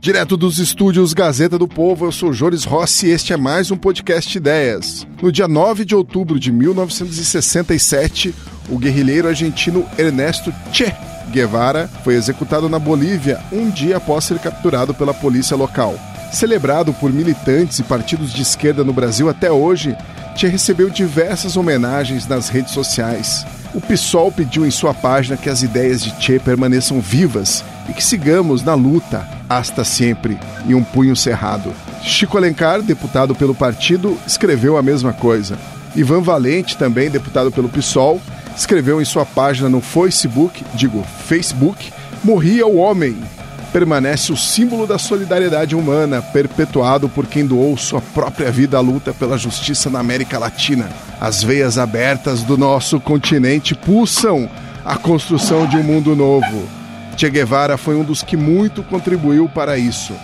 [0.00, 3.76] Direto dos estúdios Gazeta do Povo, eu sou Joris Rossi e este é mais um
[3.76, 5.04] podcast Ideias.
[5.20, 8.32] No dia 9 de outubro de 1967,
[8.68, 10.94] o guerrilheiro argentino Ernesto Che
[11.32, 15.98] Guevara foi executado na Bolívia um dia após ser capturado pela polícia local.
[16.32, 19.96] Celebrado por militantes e partidos de esquerda no Brasil até hoje,
[20.36, 23.44] Che recebeu diversas homenagens nas redes sociais.
[23.74, 28.02] O PSOL pediu em sua página que as ideias de Che permaneçam vivas e que
[28.02, 31.72] sigamos na luta, hasta sempre, e um punho cerrado.
[32.02, 35.58] Chico Alencar, deputado pelo partido, escreveu a mesma coisa.
[35.94, 38.20] Ivan Valente, também deputado pelo PSOL,
[38.56, 41.92] escreveu em sua página no Facebook, digo, Facebook,
[42.24, 43.16] morria o homem.
[43.72, 49.12] Permanece o símbolo da solidariedade humana, perpetuado por quem doou sua própria vida à luta
[49.12, 50.88] pela justiça na América Latina.
[51.20, 54.48] As veias abertas do nosso continente pulsam
[54.84, 56.66] a construção de um mundo novo.
[57.16, 60.14] Che Guevara foi um dos que muito contribuiu para isso.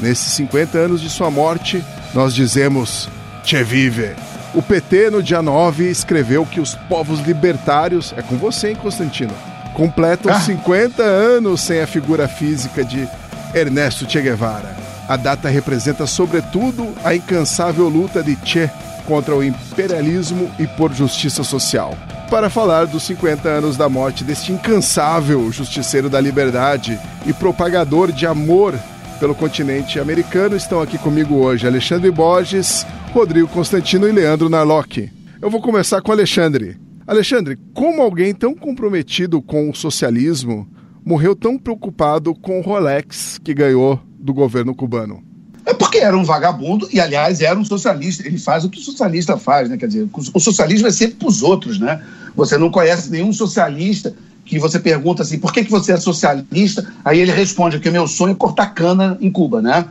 [0.00, 1.84] Nesses 50 anos de sua morte,
[2.14, 3.08] nós dizemos
[3.44, 4.12] Che vive.
[4.54, 8.14] O PT, no dia 9, escreveu que os povos libertários.
[8.16, 9.34] É com você, hein, Constantino?
[9.74, 10.40] Completam ah.
[10.40, 13.08] 50 anos sem a figura física de
[13.52, 14.74] Ernesto Che Guevara.
[15.08, 18.70] A data representa, sobretudo, a incansável luta de Che
[19.04, 21.94] contra o imperialismo e por justiça social.
[22.30, 28.26] Para falar dos 50 anos da morte deste incansável justiceiro da liberdade e propagador de
[28.26, 28.74] amor
[29.20, 35.10] pelo continente americano, estão aqui comigo hoje Alexandre Borges, Rodrigo Constantino e Leandro Narlock.
[35.40, 36.83] Eu vou começar com Alexandre.
[37.06, 40.66] Alexandre, como alguém tão comprometido com o socialismo
[41.04, 45.22] morreu tão preocupado com o Rolex que ganhou do governo cubano?
[45.66, 48.26] É porque era um vagabundo e, aliás, era um socialista.
[48.26, 49.76] Ele faz o que o socialista faz, né?
[49.76, 52.02] Quer dizer, o socialismo é sempre para os outros, né?
[52.36, 56.86] Você não conhece nenhum socialista que você pergunta assim, por que, que você é socialista?
[57.04, 59.86] Aí ele responde que o meu sonho é cortar cana em Cuba, né?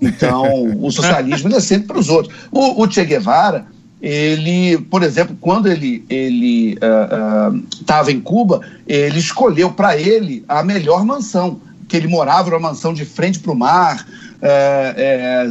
[0.00, 0.46] Então,
[0.80, 2.34] o socialismo é sempre para os outros.
[2.50, 3.66] O, o, Che Guevara,
[4.00, 6.04] ele, por exemplo, quando ele
[7.80, 12.50] estava uh, uh, em Cuba, ele escolheu para ele a melhor mansão, que ele morava
[12.50, 14.06] numa mansão de frente para o mar,
[14.40, 15.46] é,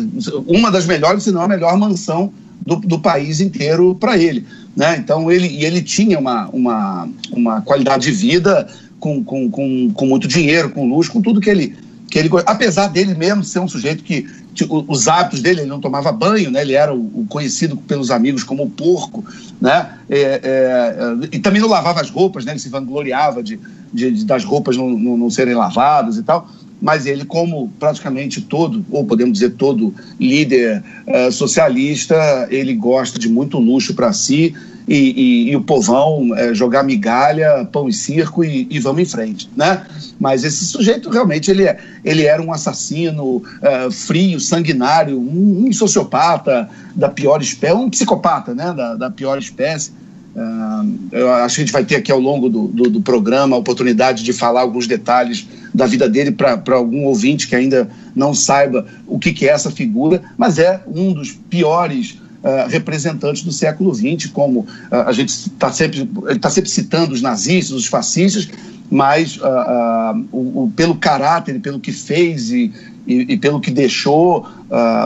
[0.45, 2.31] uma das melhores, se não a melhor mansão
[2.65, 4.45] do, do país inteiro para ele.
[4.75, 4.97] Né?
[4.97, 8.67] Então, ele, e ele tinha uma, uma, uma qualidade de vida
[8.99, 11.75] com, com, com, com muito dinheiro, com luxo, com tudo que ele,
[12.09, 14.25] que ele apesar dele mesmo ser um sujeito que
[14.69, 16.61] os hábitos dele ele não tomava banho né?
[16.61, 19.23] Ele era o, o conhecido pelos amigos como o porco
[19.61, 19.97] né?
[20.09, 22.53] É, é, e também não lavava as roupas né?
[22.53, 23.59] Ele se vangloriava de,
[23.93, 26.49] de, de das roupas não, não, não, serem lavadas e tal.
[26.81, 33.27] Mas ele como praticamente todo ou podemos dizer todo líder uh, socialista ele gosta de
[33.27, 34.55] muito luxo para si
[34.87, 39.05] e, e, e o povão é, jogar migalha, pão e circo e, e, vamos em
[39.05, 39.85] frente, né?
[40.17, 45.73] Mas esse sujeito realmente ele, é, ele era um assassino uh, frio, sanguinário, um, um,
[45.73, 48.73] sociopata da pior espécie, um psicopata, né?
[48.73, 49.91] Da, da pior espécie.
[50.33, 53.55] Uh, eu acho que a gente vai ter aqui ao longo do, do, do programa
[53.55, 58.33] a oportunidade de falar alguns detalhes da vida dele para algum ouvinte que ainda não
[58.33, 63.51] saiba o que, que é essa figura, mas é um dos piores Uh, representantes do
[63.51, 64.67] século XX, como uh,
[65.05, 68.47] a gente está sempre, está sempre citando os nazistas, os fascistas,
[68.89, 72.71] mas uh, o, o, pelo caráter, pelo que fez e,
[73.05, 74.45] e, e pelo que deixou,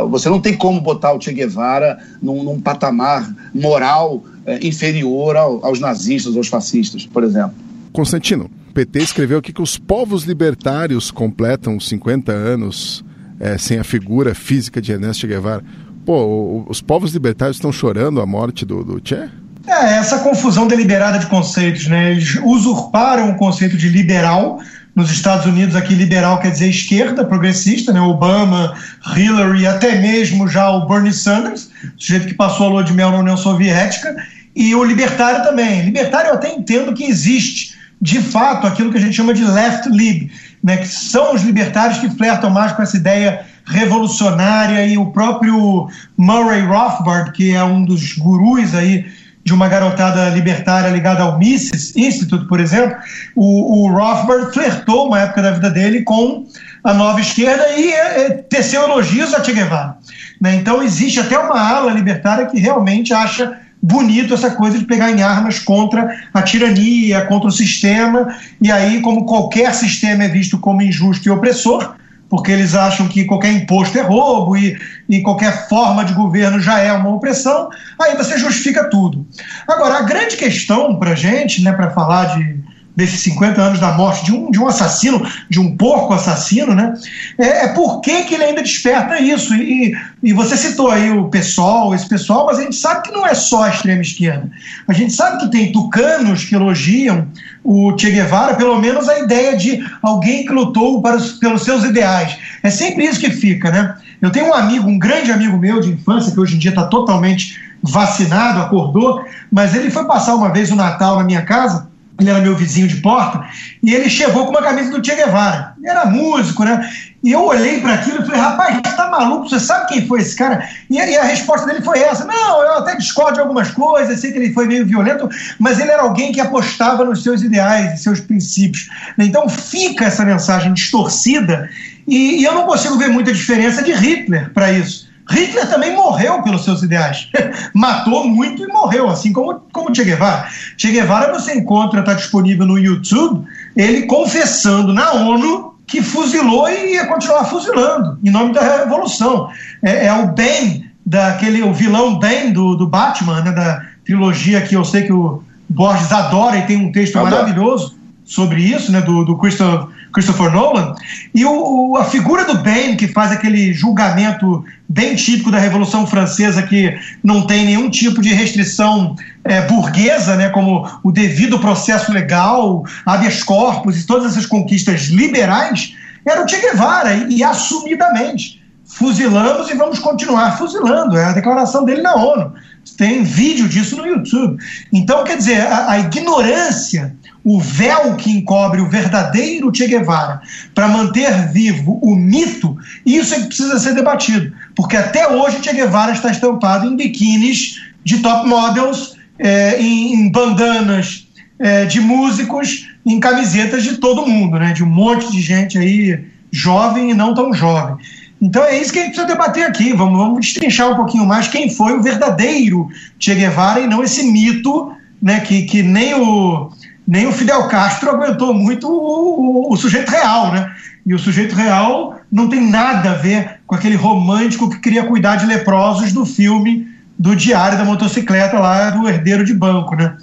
[0.09, 4.24] você não tem como botar o Che Guevara num, num patamar moral
[4.62, 7.53] inferior ao, aos nazistas, aos fascistas, por exemplo.
[7.91, 13.03] Constantino, PT escreveu aqui que os povos libertários completam 50 anos
[13.41, 15.63] é, sem a figura física de Ernesto Guevara.
[16.06, 19.29] Pô, os povos libertários estão chorando a morte do, do Che?
[19.67, 22.12] É, essa confusão deliberada de conceitos, né?
[22.12, 24.59] Eles usurparam o conceito de liberal.
[24.94, 28.01] Nos Estados Unidos, aqui liberal quer dizer esquerda, progressista, né?
[28.01, 28.75] Obama,
[29.16, 33.19] Hillary, até mesmo já o Bernie Sanders, sujeito que passou a lua de mel na
[33.19, 34.13] União Soviética,
[34.53, 35.83] e o libertário também.
[35.83, 39.88] Libertário eu até entendo que existe, de fato, aquilo que a gente chama de left
[39.89, 40.29] lib,
[40.63, 40.77] né?
[40.77, 45.88] que são os libertários que flertam mais com essa ideia revolucionária e o próprio
[46.18, 49.06] Murray Rothbard, que é um dos gurus aí
[49.44, 52.95] de uma garotada libertária ligada ao Mises Institute, por exemplo,
[53.36, 56.45] o, o Rothbard flertou uma época da vida dele com
[56.83, 59.97] a nova esquerda e é, teceu elogios a Che Guevara.
[60.39, 60.56] Né?
[60.56, 65.22] Então existe até uma ala libertária que realmente acha bonito essa coisa de pegar em
[65.22, 70.81] armas contra a tirania, contra o sistema, e aí, como qualquer sistema é visto como
[70.81, 71.95] injusto e opressor,
[72.30, 74.80] porque eles acham que qualquer imposto é roubo e,
[75.10, 77.69] e qualquer forma de governo já é uma opressão,
[78.00, 79.28] aí você justifica tudo.
[79.68, 82.61] Agora, a grande questão para a gente, né, para falar de,
[82.95, 86.93] desses 50 anos da morte de um, de um assassino, de um porco assassino, né?
[87.38, 89.55] É, é por que, que ele ainda desperta isso.
[89.55, 93.25] E, e você citou aí o pessoal, esse pessoal, mas a gente sabe que não
[93.25, 94.49] é só a extrema esquerda.
[94.88, 97.27] A gente sabe que tem tucanos que elogiam
[97.63, 101.83] o Che Guevara, pelo menos a ideia de alguém que lutou para os, pelos seus
[101.83, 102.38] ideais.
[102.61, 103.95] É sempre isso que fica, né?
[104.21, 106.85] Eu tenho um amigo, um grande amigo meu de infância, que hoje em dia está
[106.85, 111.90] totalmente vacinado, acordou, mas ele foi passar uma vez o Natal na minha casa
[112.21, 113.45] ele era meu vizinho de porta,
[113.83, 115.73] e ele chegou com uma camisa do Che Guevara.
[115.77, 116.89] Ele era músico, né?
[117.23, 119.47] E eu olhei para aquilo e falei, rapaz, você tá maluco?
[119.47, 120.68] Você sabe quem foi esse cara?
[120.89, 124.31] E, e, a resposta dele foi essa: não, eu até discordo de algumas coisas, sei
[124.31, 125.29] que ele foi meio violento,
[125.59, 128.89] mas ele era alguém que apostava nos seus ideais e seus princípios.
[129.19, 131.69] Então fica essa mensagem distorcida,
[132.07, 135.11] e, e eu não consigo ver muita diferença de Hitler para isso.
[135.31, 137.30] Hitler também morreu pelos seus ideais.
[137.74, 140.48] Matou muito e morreu, assim como, como Che Guevara.
[140.78, 143.45] Che Guevara você encontra, está disponível no YouTube,
[143.75, 149.50] ele confessando na ONU que fuzilou e ia continuar fuzilando, em nome da revolução.
[149.83, 154.75] É, é o Ben, daquele, o vilão Ben do, do Batman, né, da trilogia que
[154.75, 159.25] eu sei que o Borges adora e tem um texto maravilhoso sobre isso, né, do,
[159.25, 160.94] do Christopher, Christopher Nolan.
[161.34, 166.06] E o, o, a figura do Ben, que faz aquele julgamento bem típico da Revolução
[166.06, 166.94] Francesa, que
[167.24, 173.42] não tem nenhum tipo de restrição é, burguesa, né, como o devido processo legal, habeas
[173.42, 178.62] corpus e todas essas conquistas liberais, era o Che Guevara, e, e assumidamente.
[178.86, 181.18] Fuzilamos e vamos continuar fuzilando.
[181.18, 182.54] É a declaração dele na ONU.
[182.98, 184.62] Tem vídeo disso no YouTube.
[184.92, 190.42] Então, quer dizer, a, a ignorância o véu que encobre o verdadeiro Che Guevara
[190.75, 194.54] para manter vivo o mito, isso é que precisa ser debatido.
[194.75, 200.31] Porque até hoje Che Guevara está estampado em biquínis de top models, é, em, em,
[200.31, 201.27] bandanas
[201.57, 204.74] é, de músicos, em camisetas de todo mundo, né?
[204.74, 207.95] de um monte de gente aí jovem e não tão jovem.
[208.41, 209.93] Então é isso que a gente precisa debater aqui.
[209.93, 212.89] Vamos, vamos destrinchar um pouquinho mais quem foi o verdadeiro
[213.19, 214.91] Che Guevara e não esse mito
[215.21, 216.71] né, que, que nem o
[217.07, 220.71] nem o Fidel Castro aguentou muito o, o, o, sujeito real, né?
[221.05, 225.35] E o sujeito real não tem nada a ver com aquele romântico que queria cuidar
[225.35, 226.88] de leprosos do filme
[227.19, 230.15] do Diário da Motocicleta lá do herdeiro de banco, né?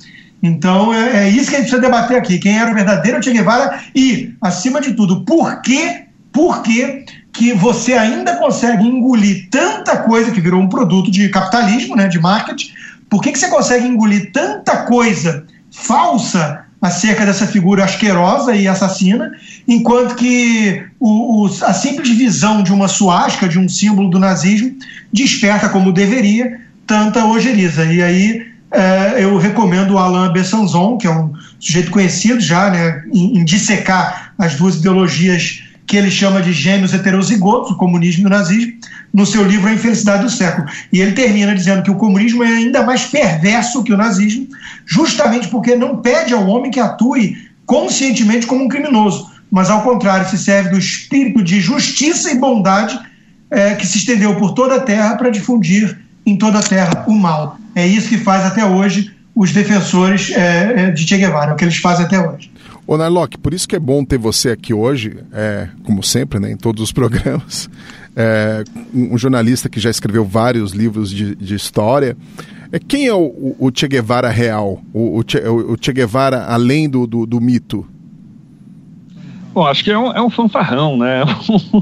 [0.42, 2.38] Então é, é isso que a gente precisa debater aqui.
[2.38, 7.04] Quem era o verdadeiro Che Guevara e, acima de tudo, por que, por que,
[7.38, 12.18] que você ainda consegue engolir tanta coisa que virou um produto de capitalismo, né, de
[12.18, 12.72] marketing,
[13.08, 19.30] por que, que você consegue engolir tanta coisa falsa acerca dessa figura asquerosa e assassina,
[19.68, 24.74] enquanto que o, o, a simples visão de uma suástica, de um símbolo do nazismo,
[25.12, 27.84] desperta como deveria tanta ojeriza.
[27.84, 33.04] E aí é, eu recomendo o Alain Bessanzon, que é um sujeito conhecido já né,
[33.14, 38.26] em, em dissecar as duas ideologias que ele chama de gêmeos heterozigotos, o comunismo e
[38.26, 38.74] o nazismo,
[39.12, 40.68] no seu livro A Infelicidade do Século.
[40.92, 44.46] E ele termina dizendo que o comunismo é ainda mais perverso que o nazismo,
[44.86, 50.28] justamente porque não pede ao homem que atue conscientemente como um criminoso, mas ao contrário,
[50.28, 52.98] se serve do espírito de justiça e bondade
[53.50, 57.14] é, que se estendeu por toda a terra para difundir em toda a terra o
[57.14, 57.58] mal.
[57.74, 61.56] É isso que faz até hoje os defensores é, é de Che Guevara, é o
[61.56, 62.50] que eles fazem até hoje.
[62.88, 66.50] Ô Narlock, por isso que é bom ter você aqui hoje, é, como sempre, né,
[66.50, 67.68] em todos os programas,
[68.16, 68.64] é,
[68.94, 72.16] um jornalista que já escreveu vários livros de, de história.
[72.72, 74.82] É, quem é o, o, Che Guevara real?
[74.90, 77.86] O, o, che, o che Guevara além do, do, do mito?
[79.58, 81.24] Bom, acho que é um, é um fanfarrão, né?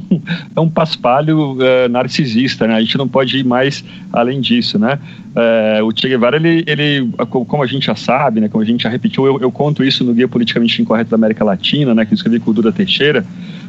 [0.57, 2.75] é um paspalho é, narcisista, né?
[2.75, 4.99] A gente não pode ir mais além disso, né?
[5.35, 8.49] É, o Che Guevara, ele, ele, como a gente já sabe, né?
[8.49, 11.45] Como a gente já repetiu, eu, eu conto isso no Guia Politicamente Incorreto da América
[11.45, 12.07] Latina, né?
[12.07, 13.27] Que eu escrevi com o Duda Teixeira.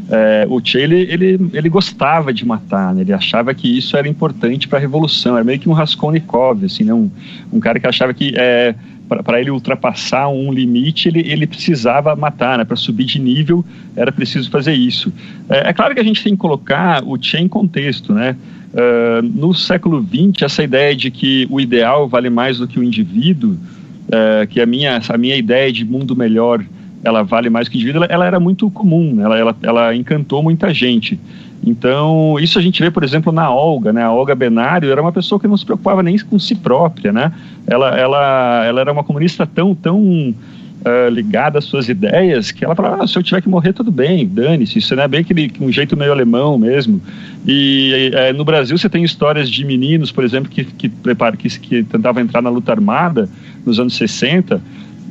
[0.09, 3.01] É, o Che, ele, ele, ele gostava de matar, né?
[3.01, 5.35] Ele achava que isso era importante para a revolução.
[5.35, 6.93] Era meio que um Raskolnikov, assim, né?
[6.93, 7.11] Um,
[7.51, 8.31] um cara que achava que...
[8.37, 8.73] É,
[9.07, 12.65] para ele ultrapassar um limite, ele, ele precisava matar, né?
[12.65, 13.63] Para subir de nível,
[13.95, 15.11] era preciso fazer isso.
[15.49, 18.35] É, é, claro que a gente tem que colocar o Che em contexto, né?
[18.73, 22.83] Uh, no século XX, essa ideia de que o ideal vale mais do que o
[22.83, 26.63] indivíduo, uh, que a minha, a minha ideia de mundo melhor,
[27.04, 29.24] ela vale mais que indivíduo, ela, ela era muito comum, né?
[29.24, 31.20] ela, ela, ela encantou muita gente.
[31.66, 34.04] Então, isso a gente vê, por exemplo, na Olga, né?
[34.04, 37.32] A Olga Benário era uma pessoa que não se preocupava nem com si própria, né?
[37.66, 42.75] Ela, ela, ela era uma comunista tão, tão uh, ligada às suas ideias que ela
[42.75, 44.80] falava, ah, se eu tiver que morrer, tudo bem, dane-se.
[44.80, 47.01] Isso não é bem aquele um jeito meio alemão mesmo.
[47.46, 51.84] E uh, no Brasil você tem histórias de meninos, por exemplo, que, que, que, que
[51.84, 53.27] tentavam entrar na luta armada
[53.66, 54.62] nos anos 60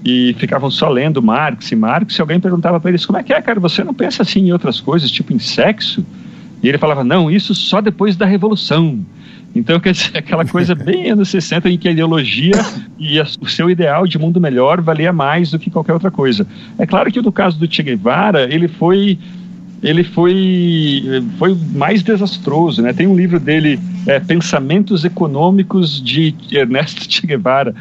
[0.06, 3.32] e ficavam só lendo Marx e Marx, e alguém perguntava para eles, como é que
[3.32, 6.06] é, cara, você não pensa assim em outras coisas, tipo em sexo?
[6.62, 9.04] E ele falava, não, isso só depois da Revolução.
[9.52, 12.54] Então, quer dizer, aquela coisa bem anos 60 em que a ideologia
[12.96, 16.46] e a, o seu ideal de mundo melhor valia mais do que qualquer outra coisa.
[16.78, 19.18] É claro que no caso do Che Guevara, ele foi
[19.82, 21.02] ele foi,
[21.38, 22.82] foi mais desastroso.
[22.82, 22.92] Né?
[22.92, 27.74] Tem um livro dele, é, Pensamentos Econômicos de Ernesto Che Guevara.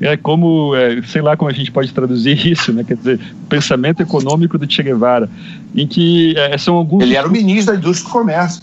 [0.00, 2.84] é como, é, sei lá como a gente pode traduzir isso, né?
[2.84, 5.28] quer dizer, Pensamento Econômico do Che Guevara,
[5.74, 7.02] em que é, são alguns...
[7.02, 8.62] Ele era o ministro da Indústria e Comércio.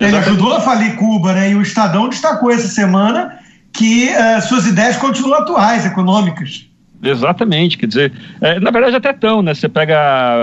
[0.00, 1.50] Ele ajudou a falir Cuba, né?
[1.50, 3.36] e o Estadão destacou essa semana
[3.72, 6.67] que uh, suas ideias continuam atuais, econômicas.
[7.00, 9.54] Exatamente, quer dizer, é, na verdade até tão, né?
[9.54, 9.96] Você pega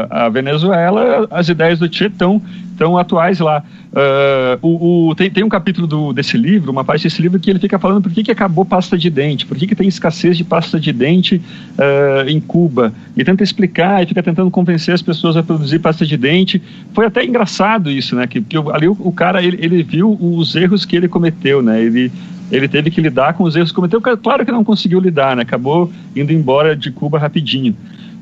[0.09, 2.41] a, a, Venezuela, as ideias do Che estão
[2.77, 3.62] tão atuais lá.
[3.91, 7.50] Uh, o, o, tem, tem um capítulo do, desse livro, uma parte desse livro que
[7.50, 10.38] ele fica falando por que, que acabou pasta de dente, por que, que tem escassez
[10.38, 11.41] de pasta de dente
[11.77, 12.93] uh, em Cuba.
[13.15, 16.62] E tenta explicar e fica tentando convencer as pessoas a produzir pasta de dente.
[16.93, 18.27] Foi até engraçado isso, né?
[18.27, 21.81] Que, que ali o, o cara ele, ele viu os erros que ele cometeu, né?
[21.81, 22.12] Ele
[22.51, 24.01] ele teve que lidar com os erros que cometeu.
[24.01, 25.41] Claro que não conseguiu lidar, né?
[25.41, 27.75] acabou indo embora de Cuba rapidinho.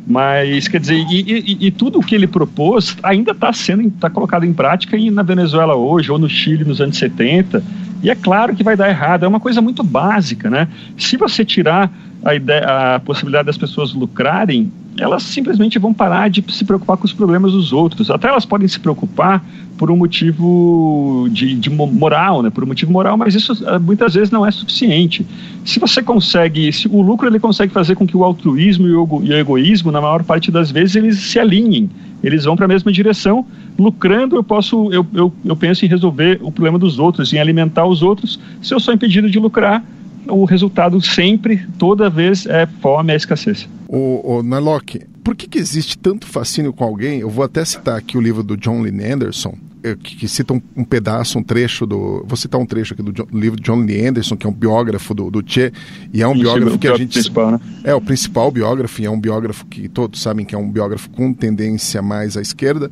[0.06, 4.10] Mas, quer dizer, e, e, e tudo o que ele propôs ainda está sendo tá
[4.10, 7.63] colocado em prática na Venezuela hoje, ou no Chile nos anos 70.
[8.01, 10.68] E é claro que vai dar errado, é uma coisa muito básica, né?
[10.98, 11.89] Se você tirar
[12.24, 14.70] a, ideia, a possibilidade das pessoas lucrarem,
[15.00, 18.12] elas simplesmente vão parar de se preocupar com os problemas dos outros.
[18.12, 19.44] Até elas podem se preocupar
[19.78, 22.50] por um motivo de, de moral, né?
[22.50, 25.26] Por um motivo moral, mas isso eh, muitas vezes não é suficiente.
[25.66, 29.22] Se você consegue, se o lucro ele consegue fazer com que o altruísmo e o,
[29.24, 31.90] e o egoísmo, na maior parte das vezes, eles se alinhem.
[32.24, 33.46] Eles vão para a mesma direção.
[33.78, 37.86] Lucrando, eu posso, eu, eu, eu penso em resolver o problema dos outros, em alimentar
[37.86, 38.40] os outros.
[38.62, 39.84] Se eu sou impedido de lucrar,
[40.27, 43.68] o resultado sempre, toda vez, é fome, é escassez.
[43.88, 47.20] O, o Nalock, por que, que existe tanto fascínio com alguém?
[47.20, 50.53] Eu vou até citar aqui o livro do John Lee Anderson, eh, que, que cita
[50.53, 52.25] um, um, pedaço, um trecho do.
[52.27, 54.50] Vou citar um trecho aqui do, John, do livro de John Lee Anderson, que é
[54.50, 55.72] um biógrafo do, do Che,
[56.13, 57.13] e é um biógrafo que a gente.
[57.13, 57.60] Principal, né?
[57.84, 61.10] É o principal biógrafo, e é um biógrafo que todos sabem que é um biógrafo
[61.10, 62.89] com tendência mais à esquerda.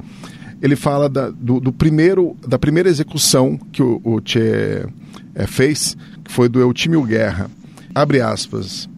[0.62, 4.86] Ele fala da, do, do primeiro, da primeira execução que o, o Che
[5.34, 5.98] é, fez,
[6.32, 7.52] foi do Eutímio Guerra.
[7.94, 8.90] Abre aspas.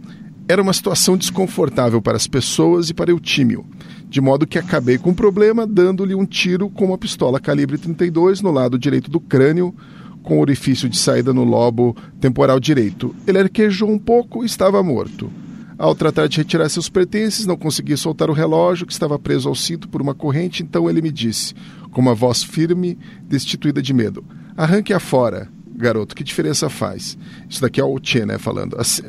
[0.48, 3.66] Era uma situação desconfortável para as pessoas e para Eutímio,
[4.08, 8.42] de modo que acabei com o problema dando-lhe um tiro com uma pistola calibre 32
[8.42, 9.74] no lado direito do crânio,
[10.22, 13.16] com orifício de saída no lobo temporal direito.
[13.26, 15.32] Ele arquejou um pouco e estava morto.
[15.76, 19.56] Ao tratar de retirar seus pertences, não consegui soltar o relógio que estava preso ao
[19.56, 21.56] cinto por uma corrente, então ele me disse,
[21.92, 24.24] com uma voz firme, destituída de medo:
[24.56, 27.18] Arranque-a fora garoto, que diferença faz?
[27.50, 28.80] Isso daqui é o Che, né, falando.
[28.80, 29.04] Assim,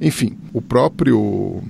[0.00, 1.62] enfim, o próprio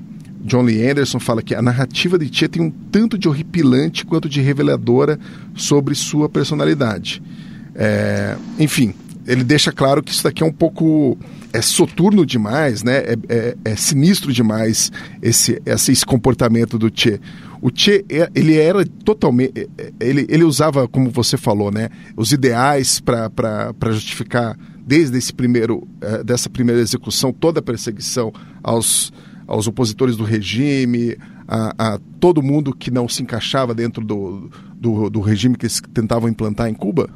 [0.42, 4.28] John Lee Anderson fala que a narrativa de Che tem um tanto de horripilante quanto
[4.28, 5.18] de reveladora
[5.54, 7.22] sobre sua personalidade.
[7.74, 8.94] É, enfim,
[9.26, 11.16] ele deixa claro que isso daqui é um pouco
[11.52, 12.98] é soturno demais, né?
[12.98, 14.90] É, é, é sinistro demais
[15.20, 17.20] esse, esse comportamento do Che.
[17.62, 19.52] O Che, é, ele era totalmente.
[19.56, 21.90] É, é, ele, ele usava, como você falou, né?
[22.16, 25.86] Os ideais para justificar, desde esse primeiro,
[26.24, 29.12] dessa primeira execução, toda a perseguição aos,
[29.46, 35.10] aos opositores do regime, a, a todo mundo que não se encaixava dentro do, do,
[35.10, 37.10] do regime que eles tentavam implantar em Cuba?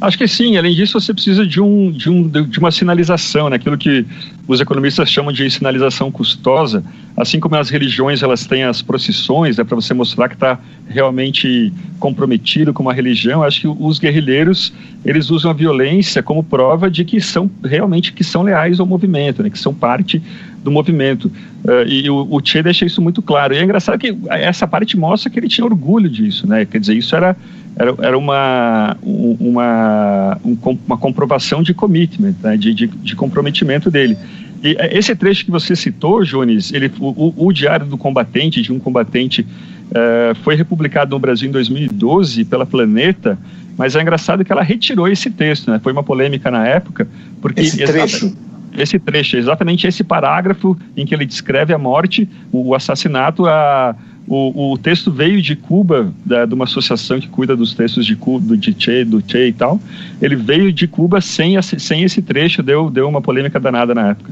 [0.00, 0.56] Acho que sim.
[0.56, 3.56] Além disso, você precisa de, um, de, um, de uma sinalização, né?
[3.56, 4.04] aquilo que
[4.48, 6.82] os economistas chamam de sinalização custosa.
[7.14, 11.70] Assim como as religiões elas têm as procissões, né, para você mostrar que está realmente
[12.00, 13.42] comprometido com uma religião.
[13.42, 14.72] Acho que os guerrilheiros
[15.04, 19.42] eles usam a violência como prova de que são realmente que são leais ao movimento,
[19.42, 20.22] né, que são parte
[20.64, 21.30] do movimento.
[21.64, 23.52] Uh, e o, o Che deixa isso muito claro.
[23.52, 26.64] E é engraçado que essa parte mostra que ele tinha orgulho disso, né?
[26.64, 27.36] Quer dizer, isso era
[27.78, 34.18] era, era uma, uma, um, uma comprovação de commitment, né, de, de, de, comprometimento dele.
[34.62, 38.78] É, esse trecho que você citou, Jones, ele, o, o Diário do Combatente, de um
[38.78, 43.38] combatente, uh, foi republicado no Brasil em 2012 pela Planeta,
[43.76, 45.78] mas é engraçado que ela retirou esse texto, né?
[45.82, 47.06] Foi uma polêmica na época,
[47.40, 48.36] porque esse trecho
[48.76, 53.94] esse trecho, exatamente esse parágrafo em que ele descreve a morte, o assassinato, a,
[54.28, 58.14] o, o texto veio de Cuba, da, de uma associação que cuida dos textos de
[58.14, 59.80] Cuba, de che, do Che e tal.
[60.20, 64.30] Ele veio de Cuba sem, sem esse trecho, deu, deu uma polêmica danada na época.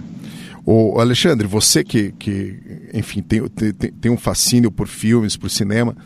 [0.64, 2.56] O Alexandre, você que, que
[2.92, 5.96] enfim, tem, tem, tem um fascínio por filmes, por cinema,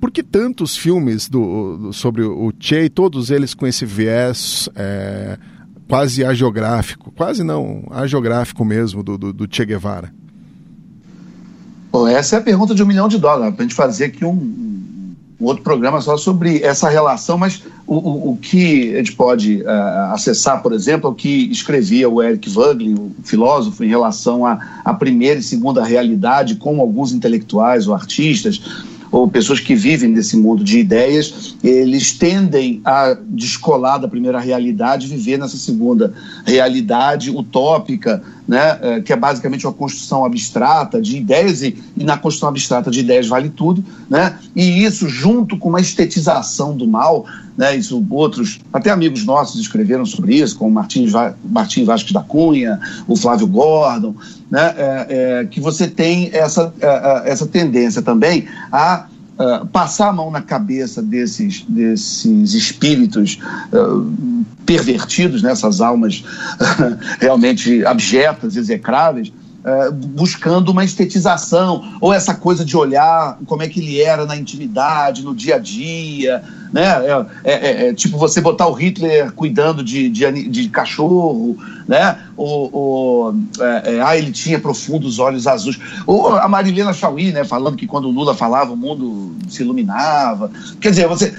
[0.00, 5.36] por que tantos filmes do, do sobre o Che, todos eles com esse viés é,
[5.88, 10.10] quase agiográfico, quase não, agiográfico mesmo, do, do, do Che Guevara?
[12.04, 14.32] Essa é a pergunta de um milhão de dólares, para a gente fazer aqui um,
[15.40, 19.62] um, outro programa só sobre essa relação, mas o, o, o que a gente pode
[19.62, 24.44] uh, acessar, por exemplo, é o que escrevia o Eric Wagner, o filósofo, em relação
[24.44, 28.60] à primeira e segunda realidade, como alguns intelectuais ou artistas
[29.10, 35.06] ou pessoas que vivem nesse mundo de ideias, eles tendem a descolar da primeira realidade,
[35.06, 36.12] viver nessa segunda
[36.44, 42.16] realidade utópica, né, é, que é basicamente uma construção abstrata de ideias, e, e, na
[42.16, 47.26] construção abstrata de ideias vale tudo, né, e isso junto com uma estetização do mal,
[47.56, 51.06] né, isso outros, até amigos nossos escreveram sobre isso, como Martim,
[51.44, 54.14] Martim Vasques da Cunha, o Flávio Gordon,
[54.50, 59.06] né, é, é, que você tem essa, é, é, essa tendência também a
[59.38, 63.38] Uh, passar a mão na cabeça desses, desses espíritos
[64.66, 66.24] pervertidos, nessas né, almas
[67.20, 69.32] realmente abjetas, execráveis,
[70.14, 75.24] buscando uma estetização, ou essa coisa de olhar como é que ele era na intimidade,
[75.24, 76.42] no dia a dia,
[76.76, 76.84] né?
[76.84, 81.56] É, é, é, é tipo você botar o Hitler cuidando de, de, de cachorro,
[81.88, 82.18] né?
[82.36, 85.78] O, o é, é, ah, ele tinha profundos olhos azuis.
[86.06, 87.44] Ou a Marilena Chauí, né?
[87.44, 90.50] Falando que quando o Lula falava o mundo se iluminava.
[90.78, 91.32] Quer dizer, você.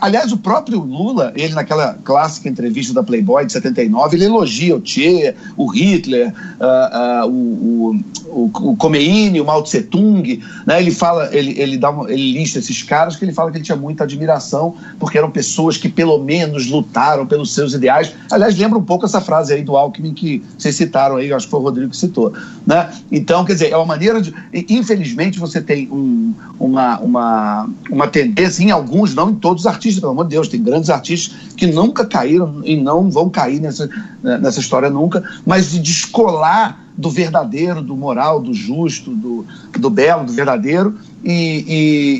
[0.00, 4.80] Aliás, o próprio Lula, ele naquela clássica entrevista da Playboy de 79, ele elogia o
[4.82, 10.80] Che, o Hitler, uh, uh, o, o, o Khomeini, o Mao Tse Tung, né?
[10.80, 13.64] Ele fala, ele, ele dá uma, ele lista esses caras que ele fala que ele
[13.64, 18.12] tinha muita admiração porque eram pessoas que pelo menos lutaram pelos seus ideais.
[18.30, 21.50] Aliás, lembra um pouco essa frase aí do Alckmin que vocês citaram aí, acho que
[21.50, 22.32] foi o Rodrigo que citou.
[22.66, 22.90] Né?
[23.10, 24.34] Então, quer dizer, é uma maneira de.
[24.68, 30.00] Infelizmente, você tem um, uma, uma, uma tendência em alguns, não em todos os artistas,
[30.00, 33.88] pelo amor de Deus, tem grandes artistas que nunca caíram e não vão cair nessa,
[34.22, 39.46] nessa história nunca, mas de descolar do verdadeiro, do moral, do justo, do,
[39.78, 41.64] do belo, do verdadeiro, e,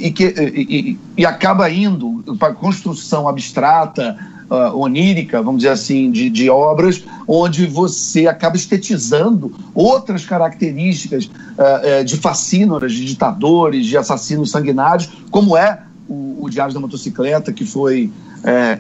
[0.03, 4.17] e, e, que, e, e acaba indo para a construção abstrata,
[4.51, 12.01] uh, onírica, vamos dizer assim, de, de obras, onde você acaba estetizando outras características uh,
[12.01, 17.53] uh, de fascínoras, de ditadores, de assassinos sanguinários, como é o, o Diário da Motocicleta,
[17.53, 18.11] que foi
[18.45, 18.79] é,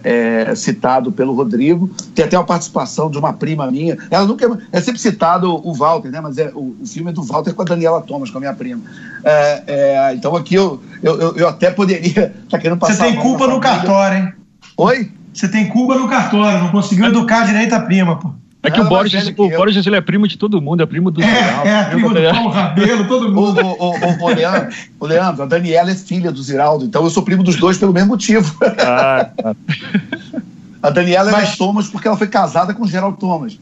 [0.50, 1.90] é, citado pelo Rodrigo.
[2.14, 3.96] Tem até uma participação de uma prima minha.
[4.10, 6.20] Ela nunca é, é sempre citado o Walter, né?
[6.20, 8.54] Mas é, o, o filme é do Walter com a Daniela Thomas, com a minha
[8.54, 8.82] prima.
[9.24, 12.94] É, é, então aqui eu, eu, eu, eu até poderia tá querendo passar.
[12.94, 14.32] Você tem culpa no cartório, hein?
[14.76, 15.10] Oi?
[15.32, 18.32] Você tem culpa no cartório, não conseguiu educar direito a prima, pô.
[18.62, 21.22] É que o Borges, o Borges ele é primo de todo mundo, é primo do.
[21.22, 23.60] É, Ziraldo, é, primo do Paulo Rabelo, todo mundo.
[23.64, 27.10] O, o, o, o, Leandro, o Leandro, a Daniela é filha do Ziraldo, então eu
[27.10, 28.52] sou primo dos dois pelo mesmo motivo.
[28.78, 29.54] Ah, tá.
[30.82, 33.58] A Daniela Mas, é Thomas porque ela foi casada com o Geraldo Thomas.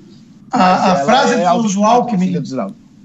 [0.53, 2.35] A, a frase é do, do Alckmin.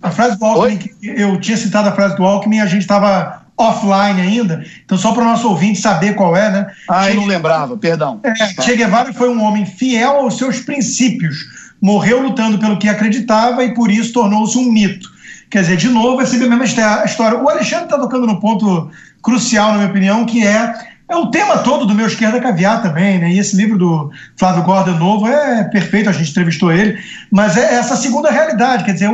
[0.02, 4.20] A frase do Alckmin, eu tinha citado a frase do Alckmin, a gente estava offline
[4.20, 4.66] ainda.
[4.84, 6.68] Então, só para o nosso ouvinte saber qual é, né?
[6.90, 8.20] Ah, che eu não lembrava, perdão.
[8.24, 11.38] É, che Guevara foi um homem fiel aos seus princípios,
[11.82, 15.10] morreu lutando pelo que acreditava e por isso tornou-se um mito.
[15.50, 17.38] Quer dizer, de novo, é sempre a mesma história.
[17.38, 18.90] O Alexandre está tocando no ponto
[19.22, 20.74] crucial, na minha opinião, que é
[21.12, 23.30] é o tema todo do meu Esquerda Caviar também, né?
[23.30, 26.98] E esse livro do Flávio Gordon novo é perfeito, a gente entrevistou ele,
[27.30, 29.10] mas é essa segunda realidade, quer dizer,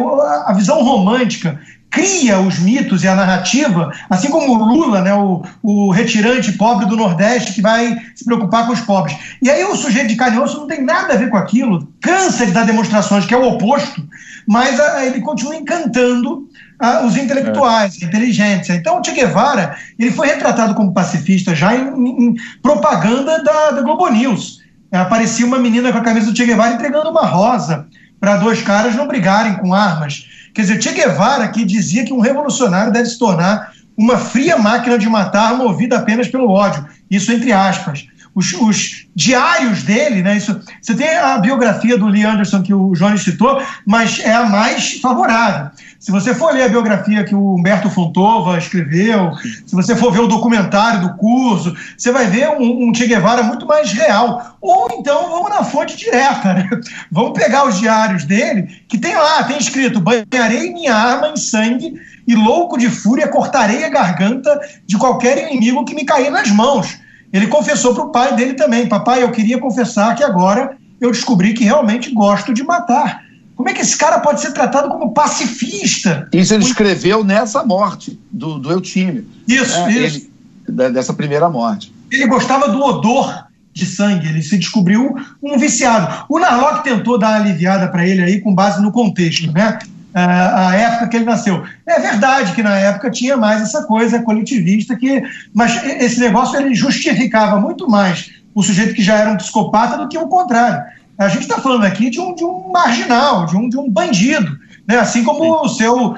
[0.45, 5.43] a visão romântica cria os mitos e a narrativa, assim como o Lula, né, o,
[5.63, 9.17] o retirante pobre do Nordeste que vai se preocupar com os pobres.
[9.41, 12.52] E aí o sujeito de carne não tem nada a ver com aquilo, cansa de
[12.52, 14.06] dar demonstrações que é o oposto,
[14.47, 16.47] mas a, ele continua encantando
[16.80, 18.06] a, os intelectuais, é.
[18.06, 18.73] a inteligência.
[18.73, 23.82] Então o Che Guevara ele foi retratado como pacifista já em, em propaganda da, da
[23.82, 24.62] Globo News.
[24.91, 27.88] Aparecia uma menina com a camisa do Che Guevara entregando uma rosa
[28.19, 30.26] para dois caras não brigarem com armas.
[30.58, 34.98] Quer dizer, Che Guevara que dizia que um revolucionário deve se tornar uma fria máquina
[34.98, 36.84] de matar movida apenas pelo ódio.
[37.12, 38.08] Isso entre aspas.
[38.38, 40.38] Os, os, diários dele, né?
[40.38, 44.45] Isso, você tem a biografia do Lee Anderson que o Jones citou, mas é a
[44.45, 45.71] mais favorável.
[46.00, 49.32] Se você for ler a biografia que o Humberto Fontova escreveu,
[49.65, 53.41] se você for ver o documentário do curso, você vai ver um, um Che Guevara
[53.41, 54.56] muito mais real.
[54.62, 56.69] Ou então vamos na fonte direta, né?
[57.12, 62.00] Vamos pegar os diários dele, que tem lá, tem escrito: banharei minha arma em sangue
[62.28, 67.00] e louco de fúria cortarei a garganta de qualquer inimigo que me cair nas mãos.
[67.32, 71.54] Ele confessou para o pai dele também: Papai, eu queria confessar que agora eu descobri
[71.54, 73.26] que realmente gosto de matar.
[73.56, 76.30] Como é que esse cara pode ser tratado como pacifista?
[76.32, 79.26] Isso ele escreveu nessa morte do, do Eutímio.
[79.48, 80.30] Isso, é, isso.
[80.68, 81.92] Ele, dessa primeira morte.
[82.12, 86.26] Ele gostava do odor de sangue, ele se descobriu um viciado.
[86.30, 89.80] O Narlock tentou dar uma aliviada para ele aí com base no contexto, né?
[90.13, 91.63] A época que ele nasceu.
[91.86, 95.22] É verdade que na época tinha mais essa coisa coletivista, que,
[95.54, 100.08] mas esse negócio ele justificava muito mais o sujeito que já era um psicopata do
[100.08, 100.84] que o contrário.
[101.17, 104.58] A gente está falando aqui de um, de um marginal, de um, de um bandido.
[104.88, 104.98] Né?
[104.98, 105.50] Assim como Sim.
[105.50, 106.15] o seu.